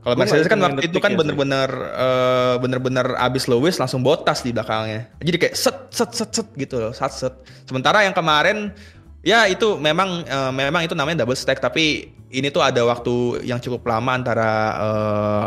kalau 0.02 0.18
Mercedes 0.18 0.50
kan 0.50 0.58
waktu 0.58 0.90
itu 0.90 0.98
kan 0.98 1.14
bener-bener 1.14 1.70
uh, 1.94 2.58
bener-bener 2.58 3.14
abis 3.22 3.46
Lewis 3.46 3.78
langsung 3.78 4.02
botas 4.02 4.42
di 4.42 4.50
belakangnya. 4.50 5.06
Jadi 5.22 5.36
kayak 5.38 5.54
set 5.54 5.78
set 5.94 6.10
set 6.10 6.30
set 6.34 6.48
gitu 6.58 6.82
loh, 6.82 6.90
set 6.90 7.14
set. 7.14 7.34
Sementara 7.70 8.02
yang 8.02 8.10
kemarin 8.10 8.74
ya 9.22 9.46
itu 9.46 9.78
memang 9.78 10.26
uh, 10.26 10.50
memang 10.50 10.82
itu 10.82 10.98
namanya 10.98 11.22
double 11.22 11.38
stack 11.38 11.62
tapi 11.62 12.10
ini 12.34 12.50
tuh 12.50 12.66
ada 12.66 12.82
waktu 12.82 13.46
yang 13.46 13.62
cukup 13.62 13.86
lama 13.86 14.10
antara 14.10 14.50
uh, 14.74 15.46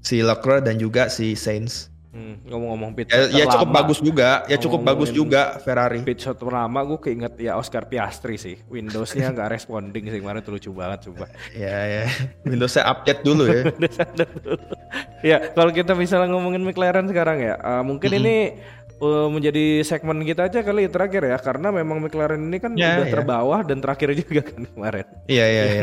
si 0.00 0.24
Leclerc 0.24 0.64
dan 0.64 0.80
juga 0.80 1.12
si 1.12 1.36
Sainz. 1.36 1.87
Hmm, 2.08 2.40
ngomong-ngomong 2.48 2.96
pit 2.96 3.12
ya, 3.12 3.28
ya 3.28 3.44
cukup 3.44 3.68
bagus 3.68 4.00
juga, 4.00 4.40
ya 4.48 4.56
cukup 4.56 4.80
bagus 4.80 5.12
juga 5.12 5.60
Ferrari. 5.60 6.00
Pit 6.00 6.24
shot 6.24 6.40
pertama 6.40 6.80
gue 6.80 6.96
keinget 7.04 7.36
ya 7.36 7.60
Oscar 7.60 7.84
Piastri 7.84 8.40
sih. 8.40 8.56
Windowsnya 8.64 9.28
nggak 9.28 9.52
responding 9.52 10.08
sih 10.08 10.16
kemarin 10.16 10.40
tuh 10.40 10.56
lucu 10.56 10.72
banget 10.72 11.12
coba. 11.12 11.28
ya 11.52 11.76
ya, 11.84 12.04
Windowsnya 12.48 12.88
update 12.88 13.20
dulu 13.20 13.44
ya. 13.44 13.62
ya 15.36 15.38
kalau 15.52 15.68
kita 15.68 15.92
misalnya 15.92 16.32
ngomongin 16.32 16.64
McLaren 16.64 17.04
sekarang 17.12 17.44
ya, 17.44 17.60
uh, 17.60 17.84
mungkin 17.84 18.08
mm 18.08 18.16
-hmm. 18.16 18.24
ini 18.24 18.36
uh, 19.00 19.28
menjadi 19.30 19.82
segmen 19.86 20.22
kita 20.26 20.50
aja 20.50 20.60
kali 20.62 20.90
terakhir 20.90 21.22
ya 21.26 21.38
karena 21.38 21.70
memang 21.70 22.02
McLaren 22.02 22.42
ini 22.42 22.58
kan 22.58 22.72
yeah, 22.74 22.98
udah 22.98 23.06
yeah. 23.06 23.14
terbawah 23.14 23.60
dan 23.64 23.78
terakhir 23.82 24.14
juga 24.14 24.42
kan 24.46 24.62
kemarin. 24.66 25.06
Iya 25.30 25.46
iya 25.46 25.62
iya. 25.72 25.82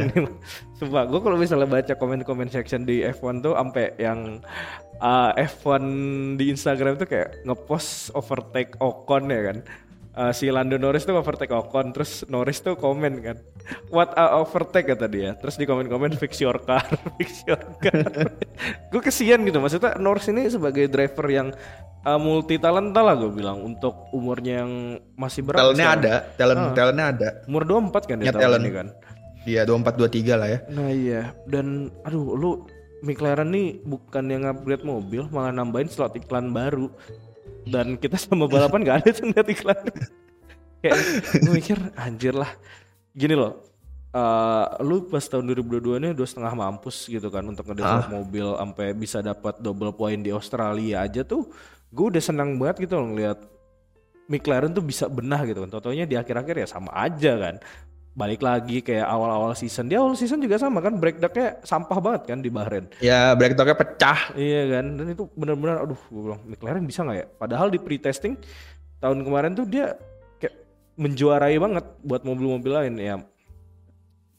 Sumpah 0.76 1.08
gue 1.08 1.20
kalau 1.24 1.38
misalnya 1.40 1.68
baca 1.68 1.94
komen-komen 1.96 2.52
section 2.52 2.84
di 2.84 3.04
F1 3.04 3.40
tuh 3.40 3.56
sampai 3.56 3.96
yang 4.00 4.44
uh, 5.00 5.32
F1 5.36 5.84
di 6.36 6.52
Instagram 6.52 7.00
tuh 7.00 7.08
kayak 7.08 7.44
ngepost 7.48 8.12
overtake 8.14 8.76
Ocon 8.84 9.32
ya 9.32 9.42
kan. 9.52 9.58
Uh, 10.16 10.32
si 10.32 10.48
Lando 10.48 10.80
Norris 10.80 11.04
tuh 11.04 11.12
overtake 11.12 11.52
Ocon 11.52 11.92
terus 11.92 12.24
Norris 12.32 12.64
tuh 12.64 12.80
komen 12.80 13.20
kan 13.20 13.36
what 13.92 14.16
a 14.16 14.40
overtake 14.40 14.88
kata 14.88 15.12
dia. 15.12 15.36
Terus 15.36 15.60
di 15.60 15.68
komen-komen 15.68 16.16
fix 16.16 16.40
your 16.40 16.56
car 16.64 16.88
fix 17.20 17.44
your 17.44 17.60
car. 17.84 18.32
Gue 18.96 19.04
kesian 19.04 19.44
gitu 19.44 19.60
maksudnya 19.60 20.00
Norris 20.00 20.32
ini 20.32 20.48
sebagai 20.48 20.88
driver 20.88 21.28
yang 21.28 21.52
uh, 22.08 22.16
multi 22.22 22.56
talenta 22.56 23.04
lah 23.04 23.20
gue 23.20 23.28
bilang 23.28 23.60
untuk 23.60 24.08
umurnya 24.16 24.64
yang 24.64 25.02
masih 25.20 25.44
berapa 25.44 25.74
talentnya 25.74 25.90
ada 25.92 26.14
talent 26.40 26.62
uh, 26.64 26.72
talentnya 26.72 27.06
ada. 27.12 27.30
Umur 27.52 27.64
24 27.68 28.08
kan 28.08 28.16
dia 28.24 28.28
ya, 28.30 28.34
talent. 28.34 28.64
ini 28.64 28.72
kan? 28.72 28.88
Iya 29.46 29.62
24 29.68 30.00
23 30.00 30.42
lah 30.42 30.48
ya. 30.48 30.60
Nah 30.72 30.90
iya. 30.96 31.22
Dan 31.44 31.92
aduh 32.08 32.40
lu 32.40 32.52
McLaren 33.06 33.52
nih 33.54 33.84
bukan 33.86 34.26
yang 34.32 34.50
upgrade 34.50 34.82
mobil 34.82 35.30
malah 35.30 35.54
nambahin 35.54 35.92
slot 35.92 36.18
iklan 36.18 36.50
baru 36.50 36.90
dan 37.66 37.98
kita 37.98 38.16
sama 38.16 38.46
balapan 38.46 38.86
gak 38.86 38.98
ada 39.04 39.10
tuh 39.12 39.26
ngeliat 39.30 39.48
iklan 39.50 39.80
kayak 40.82 40.98
gue 41.42 41.54
mikir 41.54 41.78
anjir 41.98 42.34
lah 42.38 42.52
gini 43.18 43.34
loh 43.34 43.66
uh, 44.14 44.78
lu 44.86 45.10
pas 45.10 45.26
tahun 45.26 45.50
2022 45.50 46.02
ini 46.02 46.10
dua 46.14 46.28
setengah 46.30 46.54
mampus 46.54 47.10
gitu 47.10 47.28
kan 47.34 47.42
untuk 47.44 47.66
ngedevelop 47.66 48.06
ah. 48.06 48.12
mobil 48.12 48.48
sampai 48.54 48.88
bisa 48.94 49.20
dapat 49.26 49.58
double 49.60 49.92
point 49.98 50.22
di 50.22 50.30
Australia 50.30 51.04
aja 51.04 51.26
tuh 51.26 51.50
gue 51.90 52.06
udah 52.14 52.24
senang 52.24 52.56
banget 52.62 52.86
gitu 52.86 53.02
loh 53.02 53.10
ngeliat 53.12 53.40
McLaren 54.26 54.74
tuh 54.74 54.82
bisa 54.82 55.06
benah 55.06 55.46
gitu 55.46 55.62
kan. 55.66 55.70
Totonya 55.70 56.10
di 56.10 56.18
akhir-akhir 56.18 56.66
ya 56.66 56.68
sama 56.68 56.90
aja 56.98 57.38
kan. 57.38 57.56
Balik 58.16 58.42
lagi 58.42 58.80
kayak 58.80 59.04
awal-awal 59.04 59.52
season. 59.60 59.92
Dia 59.92 60.00
awal 60.00 60.16
season 60.16 60.40
juga 60.40 60.56
sama 60.56 60.80
kan. 60.80 60.96
Breakdownnya 60.96 61.60
sampah 61.68 62.00
banget 62.00 62.22
kan 62.32 62.40
di 62.40 62.48
Bahrain. 62.48 62.88
Ya 63.04 63.36
breakdownnya 63.36 63.76
pecah. 63.76 64.32
Iya 64.40 64.80
kan. 64.80 64.86
Dan 64.96 65.06
itu 65.12 65.28
benar-benar 65.36 65.84
aduh 65.84 66.00
gue 66.00 66.22
bilang 66.32 66.42
McLaren 66.48 66.88
bisa 66.88 67.04
nggak 67.04 67.18
ya? 67.20 67.28
Padahal 67.28 67.68
di 67.68 67.80
pre-testing 67.80 68.40
tahun 69.04 69.20
kemarin 69.22 69.52
tuh 69.52 69.68
dia 69.68 70.00
kayak 70.40 70.56
menjuarai 70.96 71.60
banget 71.60 71.86
buat 72.02 72.24
mobil-mobil 72.24 72.72
lain 72.72 72.96
ya 72.98 73.16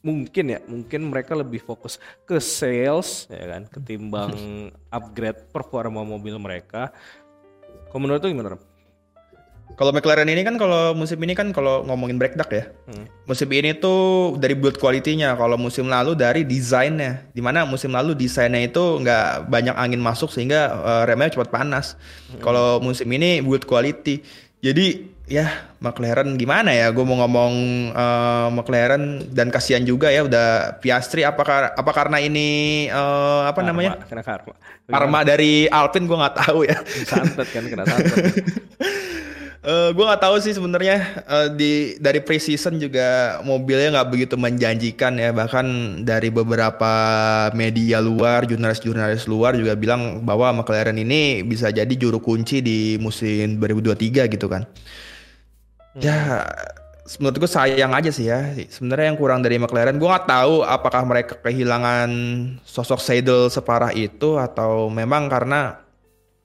mungkin 0.05 0.45
ya 0.55 0.59
mungkin 0.69 1.09
mereka 1.09 1.35
lebih 1.35 1.59
fokus 1.59 1.99
ke 2.23 2.39
sales 2.39 3.27
ya 3.27 3.43
kan 3.43 3.67
ketimbang 3.67 4.31
upgrade 4.97 5.51
performa 5.51 6.05
mobil 6.05 6.37
mereka 6.39 6.93
kalau 7.89 8.01
menurut 8.03 8.19
tuh 8.19 8.29
gimana? 8.31 8.59
Kalau 9.77 9.93
McLaren 9.93 10.25
ini 10.25 10.41
kan 10.41 10.57
kalau 10.57 10.97
musim 10.97 11.21
ini 11.21 11.37
kan 11.37 11.53
kalau 11.53 11.85
ngomongin 11.85 12.17
breakdown 12.17 12.49
ya, 12.49 12.65
hmm. 12.89 13.29
musim 13.29 13.45
ini 13.53 13.77
tuh 13.77 14.33
dari 14.41 14.57
build 14.57 14.81
quality-nya. 14.81 15.37
Kalau 15.37 15.53
musim 15.53 15.85
lalu 15.85 16.17
dari 16.17 16.41
desainnya, 16.41 17.29
di 17.29 17.45
mana 17.45 17.61
musim 17.61 17.93
lalu 17.93 18.17
desainnya 18.17 18.65
itu 18.65 18.81
nggak 18.81 19.45
banyak 19.45 19.77
angin 19.77 20.01
masuk 20.01 20.33
sehingga 20.33 20.73
uh, 20.81 21.03
remnya 21.05 21.29
cepat 21.29 21.53
panas. 21.53 21.93
Hmm. 22.25 22.41
Kalau 22.41 22.81
musim 22.81 23.05
ini 23.13 23.37
build 23.45 23.69
quality, 23.69 24.25
jadi 24.65 25.13
ya 25.29 25.69
McLaren 25.77 26.41
gimana 26.41 26.73
ya? 26.73 26.89
Gue 26.89 27.05
mau 27.05 27.21
ngomong 27.21 27.53
uh, 27.93 28.49
McLaren 28.49 29.29
dan 29.29 29.53
kasihan 29.53 29.85
juga 29.85 30.09
ya 30.09 30.25
udah 30.25 30.81
Piastri. 30.81 31.21
Apakah 31.21 31.77
apa 31.77 31.91
karena 31.93 32.17
ini 32.17 32.89
uh, 32.89 33.45
apa 33.45 33.61
karma, 33.61 33.69
namanya? 33.69 33.91
Kena 34.09 34.25
karma. 34.25 34.57
Karma 34.89 35.19
dari 35.21 35.69
Alpine 35.69 36.09
gue 36.09 36.17
nggak 36.17 36.35
tahu 36.49 36.65
ya. 36.65 36.81
Santet 37.05 37.45
kan 37.53 37.61
kena 37.69 37.85
santet. 37.85 38.25
Uh, 39.65 39.89
gue 39.89 40.05
nggak 40.05 40.21
tahu 40.21 40.37
sih 40.37 40.53
sebenarnya 40.53 41.25
uh, 41.25 41.49
di 41.49 41.97
dari 41.97 42.21
preseason 42.21 42.77
juga 42.77 43.41
mobilnya 43.41 43.97
nggak 43.97 44.09
begitu 44.13 44.35
menjanjikan 44.37 45.17
ya. 45.17 45.33
Bahkan 45.33 45.65
dari 46.05 46.29
beberapa 46.29 46.93
media 47.57 47.97
luar 47.97 48.45
jurnalis-jurnalis 48.45 49.25
luar 49.25 49.57
juga 49.57 49.73
bilang 49.73 50.21
bahwa 50.21 50.61
McLaren 50.61 51.01
ini 51.01 51.41
bisa 51.41 51.73
jadi 51.73 51.89
juru 51.97 52.21
kunci 52.21 52.61
di 52.61 53.01
musim 53.01 53.57
2023 53.57 54.29
gitu 54.29 54.45
kan. 54.45 54.69
Hmm. 55.97 56.05
ya 56.05 56.45
menurut 57.17 57.41
gue 57.41 57.49
sayang 57.49 57.97
aja 57.97 58.13
sih 58.13 58.29
ya. 58.29 58.53
Sebenarnya 58.69 59.09
yang 59.09 59.17
kurang 59.17 59.41
dari 59.41 59.57
McLaren 59.57 59.97
gue 59.97 60.05
nggak 60.05 60.29
tahu 60.29 60.61
apakah 60.61 61.01
mereka 61.01 61.33
kehilangan 61.41 62.09
sosok 62.61 63.01
Seidel 63.01 63.49
separah 63.49 63.89
itu 63.89 64.37
atau 64.37 64.93
memang 64.93 65.25
karena 65.33 65.81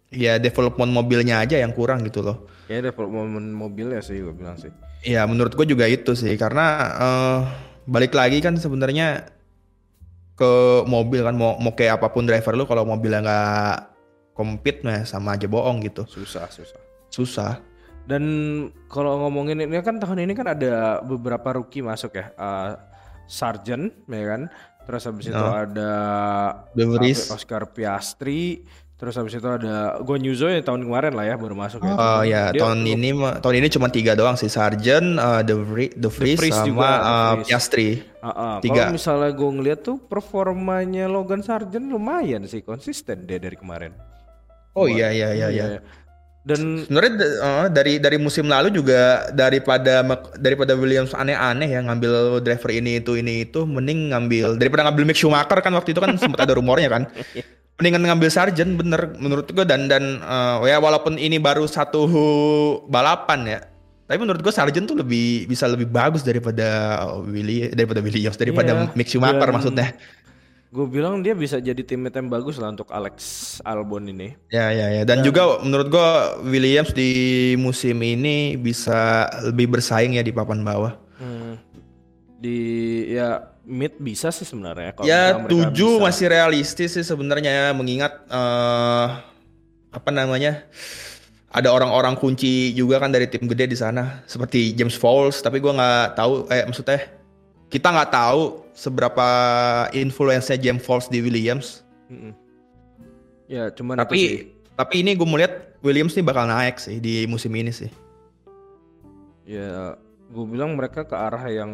ya 0.09 0.41
development 0.41 0.93
mobilnya 0.93 1.45
aja 1.45 1.61
yang 1.61 1.77
kurang 1.77 2.05
gitu 2.09 2.25
loh 2.25 2.52
Ya 2.71 2.79
development 2.79 3.51
mobil 3.55 3.95
ya 3.95 4.03
sih 4.05 4.23
gue 4.23 4.35
bilang 4.35 4.59
sih. 4.59 4.71
Iya 5.03 5.27
menurut 5.27 5.55
gue 5.55 5.67
juga 5.67 5.91
itu 5.91 6.15
sih 6.15 6.35
karena 6.39 6.67
uh, 6.95 7.41
balik 7.87 8.15
lagi 8.15 8.39
kan 8.39 8.55
sebenarnya 8.55 9.27
ke 10.39 10.53
mobil 10.87 11.23
kan 11.27 11.35
mau 11.37 11.59
mau 11.59 11.75
kayak 11.75 12.01
apa 12.01 12.09
pun 12.15 12.25
driver 12.25 12.55
lu 12.55 12.65
kalau 12.65 12.87
mobilnya 12.87 13.21
nggak 13.23 13.79
compete 14.33 14.81
nah 14.87 15.03
sama 15.03 15.35
aja 15.37 15.51
bohong 15.51 15.83
gitu. 15.85 16.07
Susah 16.07 16.49
susah. 16.49 16.81
Susah. 17.13 17.53
Dan 18.03 18.25
kalau 18.91 19.23
ngomongin 19.27 19.63
ini 19.63 19.79
kan 19.79 20.03
tahun 20.03 20.27
ini 20.27 20.35
kan 20.35 20.51
ada 20.51 20.99
beberapa 21.07 21.55
rookie 21.55 21.85
masuk 21.85 22.19
ya. 22.19 22.35
Uh, 22.35 22.75
Sargent 23.31 23.95
ya 24.11 24.25
kan. 24.27 24.43
Terus 24.83 25.03
habis 25.07 25.31
no. 25.31 25.39
itu 25.39 25.47
ada 25.47 25.93
Oscar 27.31 27.71
Piastri, 27.71 28.67
Terus 29.03 29.19
habis 29.19 29.35
itu 29.35 29.49
ada 29.51 29.99
Gue 29.99 30.15
Nyuzo 30.23 30.47
ya 30.47 30.63
tahun 30.63 30.87
kemarin 30.87 31.11
lah 31.19 31.27
ya 31.27 31.35
baru 31.35 31.59
masuk 31.59 31.83
ya. 31.83 31.95
Oh 31.99 32.23
ya 32.23 32.55
Dia, 32.55 32.63
tahun 32.63 32.87
ini 32.87 33.11
tahun 33.43 33.55
ini 33.59 33.69
cuma 33.75 33.91
tiga 33.91 34.15
doang 34.15 34.39
sih 34.39 34.47
Sargent, 34.47 35.19
uh, 35.19 35.43
The 35.43 35.59
Vries, 35.59 35.93
The 35.99 36.07
Vries, 36.07 36.39
The 36.39 36.55
sama 36.55 36.67
juga, 36.71 36.91
uh, 37.03 37.35
Piastri. 37.43 38.07
Uh, 38.23 38.31
uh. 38.31 38.55
Tiga. 38.63 38.87
Kalau 38.87 38.95
misalnya 38.95 39.31
gue 39.35 39.51
ngeliat 39.59 39.81
tuh 39.83 39.99
performanya 39.99 41.11
Logan 41.11 41.43
Sargent 41.43 41.91
lumayan 41.91 42.47
sih 42.47 42.63
konsisten 42.63 43.27
dia 43.27 43.43
dari 43.43 43.59
kemarin. 43.59 43.91
Oh 44.79 44.87
iya 44.87 45.11
iya 45.11 45.35
iya 45.35 45.49
iya. 45.51 45.67
iya. 45.77 45.81
Dan 46.43 46.87
sebenarnya 46.87 47.13
uh, 47.39 47.67
dari 47.71 48.03
dari 48.03 48.19
musim 48.19 48.51
lalu 48.51 48.75
juga 48.75 49.31
daripada 49.31 50.03
daripada 50.39 50.75
Williams 50.75 51.15
aneh-aneh 51.15 51.71
ya 51.71 51.83
ngambil 51.87 52.43
driver 52.43 52.71
ini 52.71 52.99
itu 52.99 53.15
ini 53.15 53.47
itu 53.47 53.63
mending 53.63 54.11
ngambil 54.11 54.59
daripada 54.59 54.91
ngambil 54.91 55.11
Mick 55.11 55.19
Schumacher 55.19 55.59
kan 55.63 55.71
waktu 55.71 55.95
itu 55.95 55.99
kan 56.03 56.19
sempat 56.19 56.43
ada 56.43 56.55
rumornya 56.59 56.91
kan. 56.91 57.03
mendingan 57.81 58.05
ngambil 58.13 58.31
sarjen 58.31 58.77
bener 58.77 59.17
menurut 59.17 59.49
gue 59.49 59.65
dan 59.65 59.89
dan 59.89 60.21
uh, 60.23 60.63
ya 60.67 60.79
walaupun 60.79 61.17
ini 61.17 61.41
baru 61.41 61.65
satu 61.67 62.05
balapan 62.87 63.41
ya 63.49 63.61
tapi 64.07 64.19
menurut 64.21 64.45
gue 64.45 64.53
sarjen 64.53 64.85
tuh 64.85 65.01
lebih 65.01 65.49
bisa 65.49 65.65
lebih 65.67 65.89
bagus 65.89 66.21
daripada 66.21 67.01
Willy 67.25 67.73
daripada 67.73 68.05
Williams 68.05 68.37
daripada 68.37 68.71
yeah, 68.87 68.93
Mick 68.93 69.09
Schumacher 69.09 69.49
yeah. 69.49 69.55
maksudnya 69.57 69.89
gue 70.73 70.87
bilang 70.89 71.21
dia 71.21 71.37
bisa 71.37 71.61
jadi 71.61 71.85
teammate 71.85 72.17
yang 72.17 72.33
bagus 72.33 72.57
lah 72.57 72.73
untuk 72.73 72.89
Alex 72.89 73.61
Albon 73.61 74.09
ini. 74.09 74.33
Ya 74.49 74.73
ya 74.73 74.89
ya 74.89 75.03
dan, 75.05 75.21
dan 75.21 75.29
juga 75.29 75.61
menurut 75.61 75.93
gue 75.93 76.09
Williams 76.49 76.97
di 76.97 77.13
musim 77.61 78.01
ini 78.01 78.57
bisa 78.57 79.29
lebih 79.45 79.69
bersaing 79.69 80.17
ya 80.17 80.25
di 80.25 80.33
papan 80.33 80.65
bawah. 80.65 80.97
Di 82.43 82.59
ya 83.15 83.55
mid 83.63 83.95
bisa 84.03 84.35
sih 84.35 84.43
sebenarnya. 84.43 84.99
Kalau 84.99 85.07
ya 85.07 85.39
tujuh 85.47 86.03
masih 86.03 86.27
realistis 86.27 86.99
sih 86.99 87.07
sebenarnya 87.07 87.51
ya 87.51 87.67
mengingat 87.71 88.27
uh, 88.27 89.23
apa 89.95 90.11
namanya 90.11 90.67
ada 91.53 91.71
orang-orang 91.71 92.19
kunci 92.19 92.75
juga 92.75 92.99
kan 92.99 93.15
dari 93.15 93.31
tim 93.31 93.47
gede 93.47 93.71
di 93.71 93.79
sana 93.79 94.25
seperti 94.27 94.73
James 94.73 94.97
Fowles 94.97 95.45
tapi 95.45 95.61
gue 95.61 95.69
nggak 95.69 96.17
tahu 96.17 96.49
eh 96.49 96.65
maksudnya 96.65 97.13
kita 97.69 97.93
nggak 97.93 98.11
tahu 98.11 98.65
seberapa 98.73 99.29
influence 99.95 100.51
James 100.59 100.83
Fowles 100.83 101.07
di 101.07 101.23
Williams. 101.23 101.85
Mm 102.11 102.19
-mm. 102.19 102.33
Ya 103.47 103.69
cuman 103.73 104.01
tapi 104.01 104.49
Tapi 104.73 105.05
ini 105.05 105.13
gue 105.13 105.29
melihat 105.29 105.77
Williams 105.85 106.17
nih 106.17 106.25
bakal 106.25 106.49
naik 106.49 106.81
sih 106.81 106.97
di 106.97 107.29
musim 107.29 107.53
ini 107.53 107.69
sih. 107.69 107.93
Ya, 109.45 110.01
gue 110.33 110.45
bilang 110.49 110.79
mereka 110.79 111.05
ke 111.05 111.13
arah 111.13 111.45
yang 111.53 111.71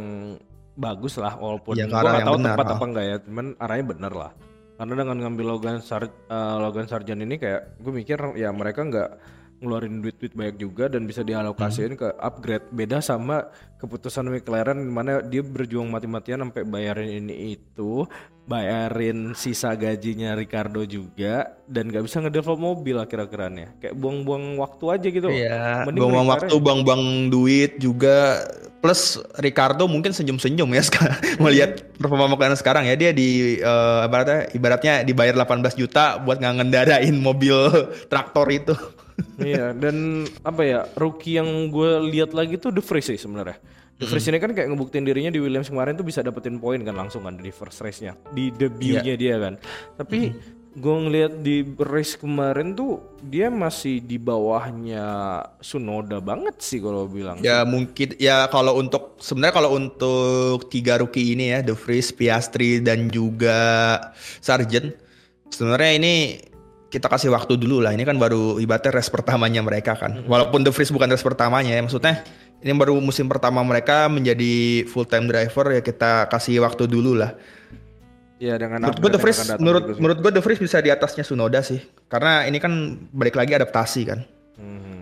bagus 0.79 1.19
lah 1.19 1.35
walaupun 1.35 1.75
Ya, 1.75 1.91
gue 1.91 1.99
yang 1.99 2.23
tahu 2.23 2.39
benar, 2.39 2.55
tepat 2.55 2.67
ha. 2.67 2.73
apa 2.79 2.85
enggak 2.87 3.05
ya, 3.05 3.17
cuman 3.27 3.47
arahnya 3.59 3.85
bener 3.91 4.13
lah. 4.15 4.31
Karena 4.79 4.95
dengan 4.95 5.17
ngambil 5.27 5.47
Logan 5.51 5.79
Sar 5.83 6.07
eh, 6.07 6.57
Logan 6.63 6.87
Sargent 6.87 7.19
ini 7.19 7.35
kayak 7.35 7.83
gue 7.83 7.93
mikir 7.93 8.19
ya 8.39 8.55
mereka 8.55 8.87
nggak 8.87 9.11
ngeluarin 9.59 9.99
duit-duit 9.99 10.33
banyak 10.35 10.57
juga 10.63 10.87
dan 10.87 11.05
bisa 11.05 11.27
dialokasiin 11.27 11.99
ke 11.99 12.09
upgrade. 12.19 12.67
Beda 12.71 13.03
sama 13.03 13.51
keputusan 13.79 14.31
McLaren 14.31 14.79
mana 14.87 15.23
dia 15.23 15.43
berjuang 15.43 15.91
mati-matian 15.91 16.43
sampai 16.47 16.63
bayarin 16.63 17.27
ini 17.27 17.59
itu, 17.59 18.07
bayarin 18.47 19.35
sisa 19.35 19.75
gajinya 19.75 20.39
Ricardo 20.39 20.83
juga 20.87 21.59
dan 21.67 21.91
nggak 21.91 22.07
bisa 22.07 22.23
ngedevelop 22.23 22.59
mobil 22.59 22.97
akhir-akhirannya. 23.03 23.83
Kayak 23.83 23.95
buang-buang 23.99 24.59
waktu 24.63 24.85
aja 24.95 25.09
gitu. 25.11 25.29
Iya, 25.31 25.87
buang-buang 25.91 26.29
waktu, 26.31 26.55
buang-buang 26.59 27.05
duit 27.31 27.83
juga. 27.83 28.47
Plus 28.79 29.19
Ricardo 29.43 29.91
mungkin 29.91 30.15
senyum-senyum 30.15 30.71
ya 30.71 30.83
sekarang 30.89 31.19
melihat 31.43 31.83
performa 31.99 32.31
McLaren 32.31 32.55
sekarang 32.55 32.87
ya 32.87 32.95
dia 32.95 33.11
di 33.11 33.59
eh, 33.59 34.01
ibaratnya 34.07 34.55
ibaratnya 34.55 34.95
dibayar 35.03 35.35
18 35.35 35.75
juta 35.75 36.23
buat 36.23 36.39
nggak 36.39 36.63
ngendarain 36.63 37.17
mobil 37.19 37.59
traktor 38.07 38.47
itu. 38.55 38.79
Iya 39.43 39.75
dan 39.75 40.27
apa 40.43 40.63
ya 40.65 40.81
rookie 40.99 41.39
yang 41.39 41.71
gue 41.71 41.91
lihat 42.13 42.35
lagi 42.35 42.59
tuh 42.59 42.75
The 42.75 42.83
Vries 42.83 43.07
sih 43.15 43.19
sebenarnya. 43.19 43.59
The 43.99 44.07
Vries 44.07 44.31
ini 44.31 44.39
kan 44.39 44.55
kayak 44.55 44.71
ngebuktiin 44.71 45.03
dirinya 45.03 45.35
di 45.35 45.43
Williams 45.43 45.67
kemarin 45.67 45.99
tuh 45.99 46.07
bisa 46.07 46.23
dapetin 46.23 46.63
poin 46.63 46.79
kan 46.87 46.95
langsung 46.95 47.27
kan 47.27 47.35
di 47.35 47.51
first 47.51 47.83
race-nya 47.83 48.15
di 48.31 48.55
debutnya 48.55 49.15
dia 49.19 49.35
kan. 49.43 49.59
Tapi 49.99 50.31
gue 50.79 50.97
ngelihat 51.03 51.43
di 51.43 51.67
race 51.83 52.15
kemarin 52.15 52.79
tuh 52.79 53.03
dia 53.19 53.51
masih 53.51 53.99
di 53.99 54.15
bawahnya 54.15 55.03
Sunoda 55.59 56.23
banget 56.23 56.63
sih 56.63 56.79
kalau 56.79 57.11
bilang. 57.11 57.43
Ya 57.43 57.67
mungkin 57.67 58.15
ya 58.23 58.47
kalau 58.47 58.79
untuk 58.79 59.19
sebenarnya 59.19 59.55
kalau 59.59 59.75
untuk 59.75 60.71
tiga 60.71 61.03
rookie 61.03 61.35
ini 61.35 61.51
ya 61.51 61.67
The 61.67 61.75
Vries, 61.75 62.15
Piastri 62.15 62.79
dan 62.79 63.11
juga 63.11 63.99
Sargent 64.39 64.95
sebenarnya 65.51 65.93
ini 65.99 66.15
kita 66.89 67.07
kasih 67.09 67.29
waktu 67.33 67.61
dulu 67.61 67.85
lah. 67.85 67.93
Ini 67.93 68.05
kan 68.09 68.17
baru 68.17 68.57
ibaratnya 68.57 68.97
race 68.97 69.13
pertamanya 69.13 69.61
mereka 69.61 69.97
kan. 69.97 70.25
Walaupun 70.25 70.65
The 70.65 70.73
Vries 70.73 70.93
bukan 70.93 71.09
race 71.13 71.25
pertamanya 71.25 71.77
ya 71.77 71.81
maksudnya 71.85 72.25
ini 72.59 72.73
baru 72.75 72.99
musim 72.99 73.31
pertama 73.31 73.63
mereka 73.63 74.09
menjadi 74.11 74.83
full 74.89 75.07
time 75.07 75.31
driver 75.31 75.71
ya 75.71 75.81
kita 75.85 76.27
kasih 76.33 76.65
waktu 76.65 76.89
dulu 76.89 77.15
lah. 77.15 77.37
Ya 78.39 78.55
dengan 78.55 78.83
Menurut 78.87 78.99
gue 79.03 79.11
The 79.11 79.21
datang 79.21 79.59
menurut 79.61 79.85
sih. 79.85 79.99
menurut 80.01 80.19
gue 80.25 80.33
The 80.33 80.43
Vries 80.43 80.61
bisa 80.63 80.79
di 80.81 80.91
atasnya 80.91 81.23
Sunoda 81.27 81.61
sih. 81.61 81.83
Karena 82.09 82.49
ini 82.49 82.59
kan 82.59 82.73
balik 83.13 83.37
lagi 83.37 83.53
adaptasi 83.53 84.01
kan. 84.09 84.21
Mhm. 84.57 84.99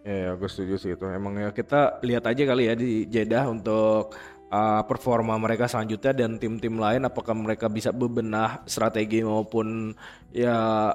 Ya, 0.00 0.16
ya 0.16 0.30
gue 0.38 0.48
setuju 0.48 0.74
sih 0.80 0.90
itu. 0.96 1.04
Emang 1.10 1.36
ya 1.36 1.50
kita 1.52 2.00
lihat 2.06 2.24
aja 2.24 2.42
kali 2.48 2.70
ya 2.70 2.74
di 2.78 3.04
Jeddah 3.10 3.50
untuk 3.50 4.16
uh, 4.50 4.82
performa 4.84 5.38
mereka 5.38 5.70
selanjutnya 5.70 6.12
dan 6.12 6.36
tim-tim 6.36 6.76
lain 6.76 7.06
apakah 7.06 7.32
mereka 7.32 7.70
bisa 7.70 7.94
bebenah 7.94 8.60
strategi 8.66 9.22
maupun 9.22 9.94
ya 10.34 10.90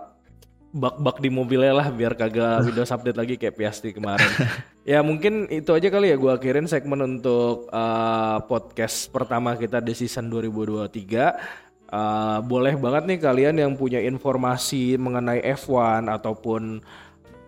bak-bak 0.76 1.24
di 1.24 1.32
mobilnya 1.32 1.72
lah 1.72 1.88
biar 1.88 2.20
kagak 2.20 2.60
Windows 2.68 2.92
update 2.92 3.16
lagi 3.16 3.34
kayak 3.40 3.56
Piastri 3.56 3.96
kemarin. 3.96 4.28
ya 4.92 5.00
mungkin 5.00 5.48
itu 5.48 5.72
aja 5.72 5.88
kali 5.88 6.12
ya 6.12 6.20
gue 6.20 6.32
akhirin 6.36 6.68
segmen 6.68 7.00
untuk 7.00 7.72
uh, 7.72 8.44
podcast 8.44 9.08
pertama 9.10 9.56
kita 9.56 9.80
di 9.80 9.96
season 9.96 10.28
2023. 10.28 11.64
Uh, 11.86 12.42
boleh 12.44 12.76
banget 12.76 13.04
nih 13.08 13.20
kalian 13.24 13.56
yang 13.56 13.72
punya 13.80 14.04
informasi 14.04 15.00
mengenai 15.00 15.40
F1 15.56 16.12
ataupun 16.12 16.84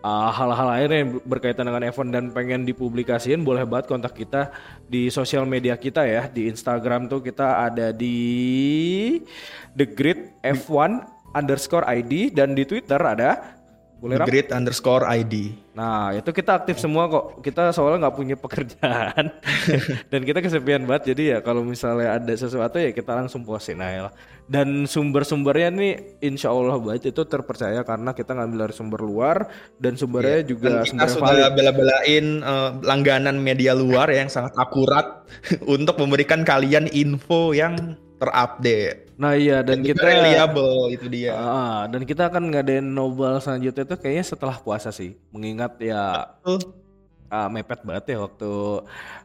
uh, 0.02 0.30
hal-hal 0.30 0.66
lain 0.68 0.90
yang 0.90 1.08
berkaitan 1.26 1.66
dengan 1.66 1.82
F1 1.90 2.08
dan 2.14 2.24
pengen 2.30 2.62
dipublikasiin 2.68 3.42
boleh 3.42 3.66
banget 3.66 3.90
kontak 3.90 4.14
kita 4.14 4.52
di 4.86 5.10
sosial 5.10 5.44
media 5.48 5.74
kita 5.74 6.06
ya. 6.06 6.26
Di 6.30 6.46
Instagram 6.50 7.10
tuh 7.10 7.22
kita 7.22 7.66
ada 7.70 7.90
di 7.90 8.16
The 9.74 9.86
Grid 9.88 10.38
F1 10.42 11.18
underscore 11.34 11.84
ID 11.84 12.32
dan 12.32 12.56
di 12.56 12.64
Twitter 12.64 12.98
ada 12.98 13.57
boleh? 13.98 14.16
Grid 14.22 14.54
underscore 14.54 15.02
ID. 15.04 15.58
Nah 15.74 16.14
itu 16.14 16.30
kita 16.30 16.62
aktif 16.62 16.78
semua 16.78 17.10
kok. 17.10 17.42
Kita 17.42 17.74
soalnya 17.74 18.06
nggak 18.06 18.16
punya 18.16 18.36
pekerjaan 18.38 19.34
dan 20.10 20.20
kita 20.22 20.38
kesepian 20.38 20.86
banget. 20.86 21.14
Jadi 21.14 21.22
ya 21.34 21.38
kalau 21.42 21.66
misalnya 21.66 22.14
ada 22.14 22.30
sesuatu 22.30 22.78
ya 22.78 22.94
kita 22.94 23.14
langsung 23.14 23.42
postin 23.42 23.82
aja 23.82 24.10
lah. 24.10 24.14
Dan 24.48 24.88
sumber-sumbernya 24.88 25.68
nih 25.74 25.92
insya 26.24 26.54
Allah 26.54 26.80
baik 26.80 27.10
itu 27.10 27.22
terpercaya 27.28 27.84
karena 27.84 28.16
kita 28.16 28.32
ngambil 28.32 28.58
dari 28.64 28.74
sumber 28.74 29.00
luar 29.04 29.36
dan 29.76 29.98
sumbernya 29.98 30.40
juga 30.46 30.80
Dan 30.80 30.88
kita 30.88 31.04
sumber 31.10 31.34
sudah 31.36 31.50
bela-belain 31.52 32.24
eh, 32.40 32.70
langganan 32.86 33.36
media 33.36 33.76
luar 33.76 34.08
yang 34.08 34.32
sangat 34.32 34.56
akurat 34.56 35.26
untuk 35.76 36.00
memberikan 36.00 36.46
kalian 36.46 36.88
info 36.94 37.52
yang 37.52 37.98
terupdate. 38.18 39.14
Nah 39.14 39.34
iya 39.38 39.62
dan, 39.62 39.82
juga 39.82 39.94
kita 39.94 40.02
reliable 40.04 40.78
itu 40.94 41.06
dia. 41.06 41.32
Ah, 41.34 41.86
dan 41.86 42.02
kita 42.02 42.30
akan 42.30 42.50
ngadain 42.50 42.86
noble 42.86 43.38
selanjutnya 43.38 43.86
itu 43.86 43.96
kayaknya 43.98 44.24
setelah 44.26 44.56
puasa 44.58 44.90
sih. 44.90 45.14
Mengingat 45.30 45.78
ya 45.78 46.34
ah, 47.30 47.48
mepet 47.48 47.80
banget 47.86 48.14
ya 48.14 48.18
waktu 48.26 48.52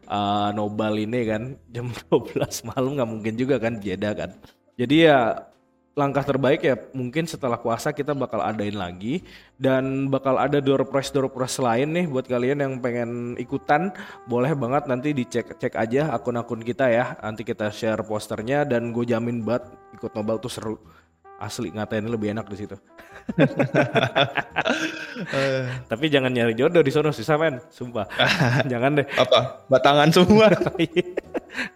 ah, 0.07 0.49
Nobel 0.53 1.09
ini 1.09 1.19
kan 1.25 1.43
jam 1.73 1.89
12 2.09 2.69
malam 2.69 2.97
nggak 2.97 3.09
mungkin 3.09 3.33
juga 3.35 3.57
kan 3.57 3.81
Jeddah 3.81 4.13
kan. 4.13 4.31
Jadi 4.77 5.09
ya 5.09 5.52
langkah 5.93 6.25
terbaik 6.25 6.65
ya 6.65 6.75
mungkin 6.97 7.29
setelah 7.29 7.61
puasa 7.61 7.93
kita 7.93 8.17
bakal 8.17 8.41
adain 8.41 8.73
lagi. 8.73 9.21
Dan 9.57 10.09
bakal 10.09 10.35
ada 10.41 10.59
door 10.59 10.83
prize 10.89 11.13
door 11.13 11.29
prize 11.29 11.61
lain 11.61 11.93
nih 11.93 12.05
buat 12.09 12.25
kalian 12.25 12.65
yang 12.65 12.73
pengen 12.81 13.39
ikutan. 13.39 13.93
Boleh 14.25 14.51
banget 14.57 14.89
nanti 14.89 15.13
dicek 15.13 15.55
cek 15.55 15.77
aja 15.77 16.11
akun-akun 16.11 16.65
kita 16.65 16.89
ya. 16.89 17.15
Nanti 17.21 17.45
kita 17.45 17.69
share 17.69 18.01
posternya 18.03 18.65
dan 18.65 18.91
gue 18.91 19.05
jamin 19.05 19.45
banget 19.45 19.69
ikut 19.93 20.11
Nobel 20.17 20.41
tuh 20.41 20.51
seru 20.51 20.75
asli 21.43 21.75
ngatain 21.75 22.07
lebih 22.07 22.31
enak 22.31 22.47
di 22.47 22.63
situ 22.63 22.79
tapi 25.91 26.05
jangan 26.11 26.31
nyari 26.31 26.53
jodoh 26.55 26.83
di 26.83 26.91
sono 26.91 27.11
susah 27.11 27.35
men 27.39 27.59
sumpah 27.71 28.07
jangan 28.71 28.99
deh 28.99 29.07
apa? 29.15 29.63
Batangan 29.69 30.09
semua. 30.11 30.51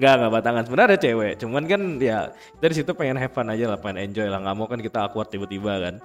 Nggak, 0.01 0.13
nggak 0.17 0.31
batangan. 0.33 0.63
Sebenarnya 0.65 0.89
ada 0.89 0.99
cewek. 0.99 1.33
Cuman 1.37 1.63
kan 1.69 1.81
ya 2.01 2.33
di 2.57 2.75
situ 2.75 2.91
pengen 2.97 3.21
have 3.21 3.29
fun 3.29 3.45
aja 3.45 3.69
lah, 3.69 3.77
pengen 3.77 4.09
enjoy 4.09 4.25
lah. 4.25 4.41
Nggak 4.41 4.55
mau 4.57 4.65
kan 4.65 4.81
kita 4.81 5.05
awkward 5.05 5.29
tiba-tiba 5.29 5.77
kan. 5.77 5.95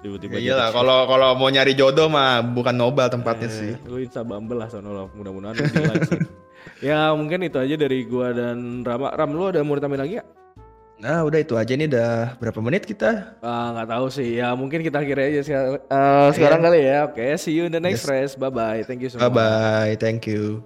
Tiba-tiba 0.00 0.38
Ya 0.38 0.54
iyalah, 0.54 0.70
kalau 0.70 1.10
kalau 1.10 1.34
mau 1.34 1.50
nyari 1.50 1.74
jodoh 1.74 2.06
mah 2.06 2.40
bukan 2.40 2.72
Nobel 2.72 3.10
tempatnya 3.10 3.50
Eh, 3.50 3.52
sih. 3.52 3.72
Lu 3.84 3.98
Insta 3.98 4.22
Bumble 4.22 4.62
lah 4.62 4.70
sono 4.70 4.94
lah. 4.94 5.04
Mudah-mudahan 5.12 5.58
lu 5.58 5.64
di 5.66 5.78
like 5.90 6.06
sih. 6.06 6.20
Ya 6.80 7.10
mungkin 7.12 7.44
itu 7.44 7.58
aja 7.58 7.74
dari 7.74 8.06
gua 8.06 8.30
dan 8.30 8.86
Rama. 8.86 9.10
Ram 9.12 9.30
lu 9.34 9.50
ada 9.50 9.60
mau 9.66 9.74
ditambahin 9.74 10.02
lagi 10.06 10.14
ya? 10.22 10.24
Nah, 11.02 11.18
udah 11.28 11.38
itu 11.44 11.54
aja 11.60 11.72
nih 11.78 11.86
udah 11.90 12.10
berapa 12.40 12.60
menit 12.66 12.82
kita? 12.90 13.06
Ah, 13.40 13.72
nggak 13.72 13.88
tahu 13.92 14.06
sih. 14.16 14.28
Ya 14.40 14.44
mungkin 14.60 14.80
kita 14.86 14.96
akhirnya 15.02 15.26
aja 15.30 15.40
eh, 15.96 16.26
sekarang 16.36 16.60
kali 16.64 16.78
ya. 16.88 16.94
Oke, 17.08 17.24
see 17.40 17.52
you 17.56 17.64
in 17.68 17.72
the 17.72 17.80
next 17.80 18.04
race. 18.04 18.32
Bye 18.36 18.52
bye. 18.52 18.80
Thank 18.84 19.00
you 19.04 19.08
so 19.14 19.20
Bye 19.20 19.28
much. 19.28 19.36
bye, 19.36 19.94
thank 20.02 20.26
you. 20.26 20.58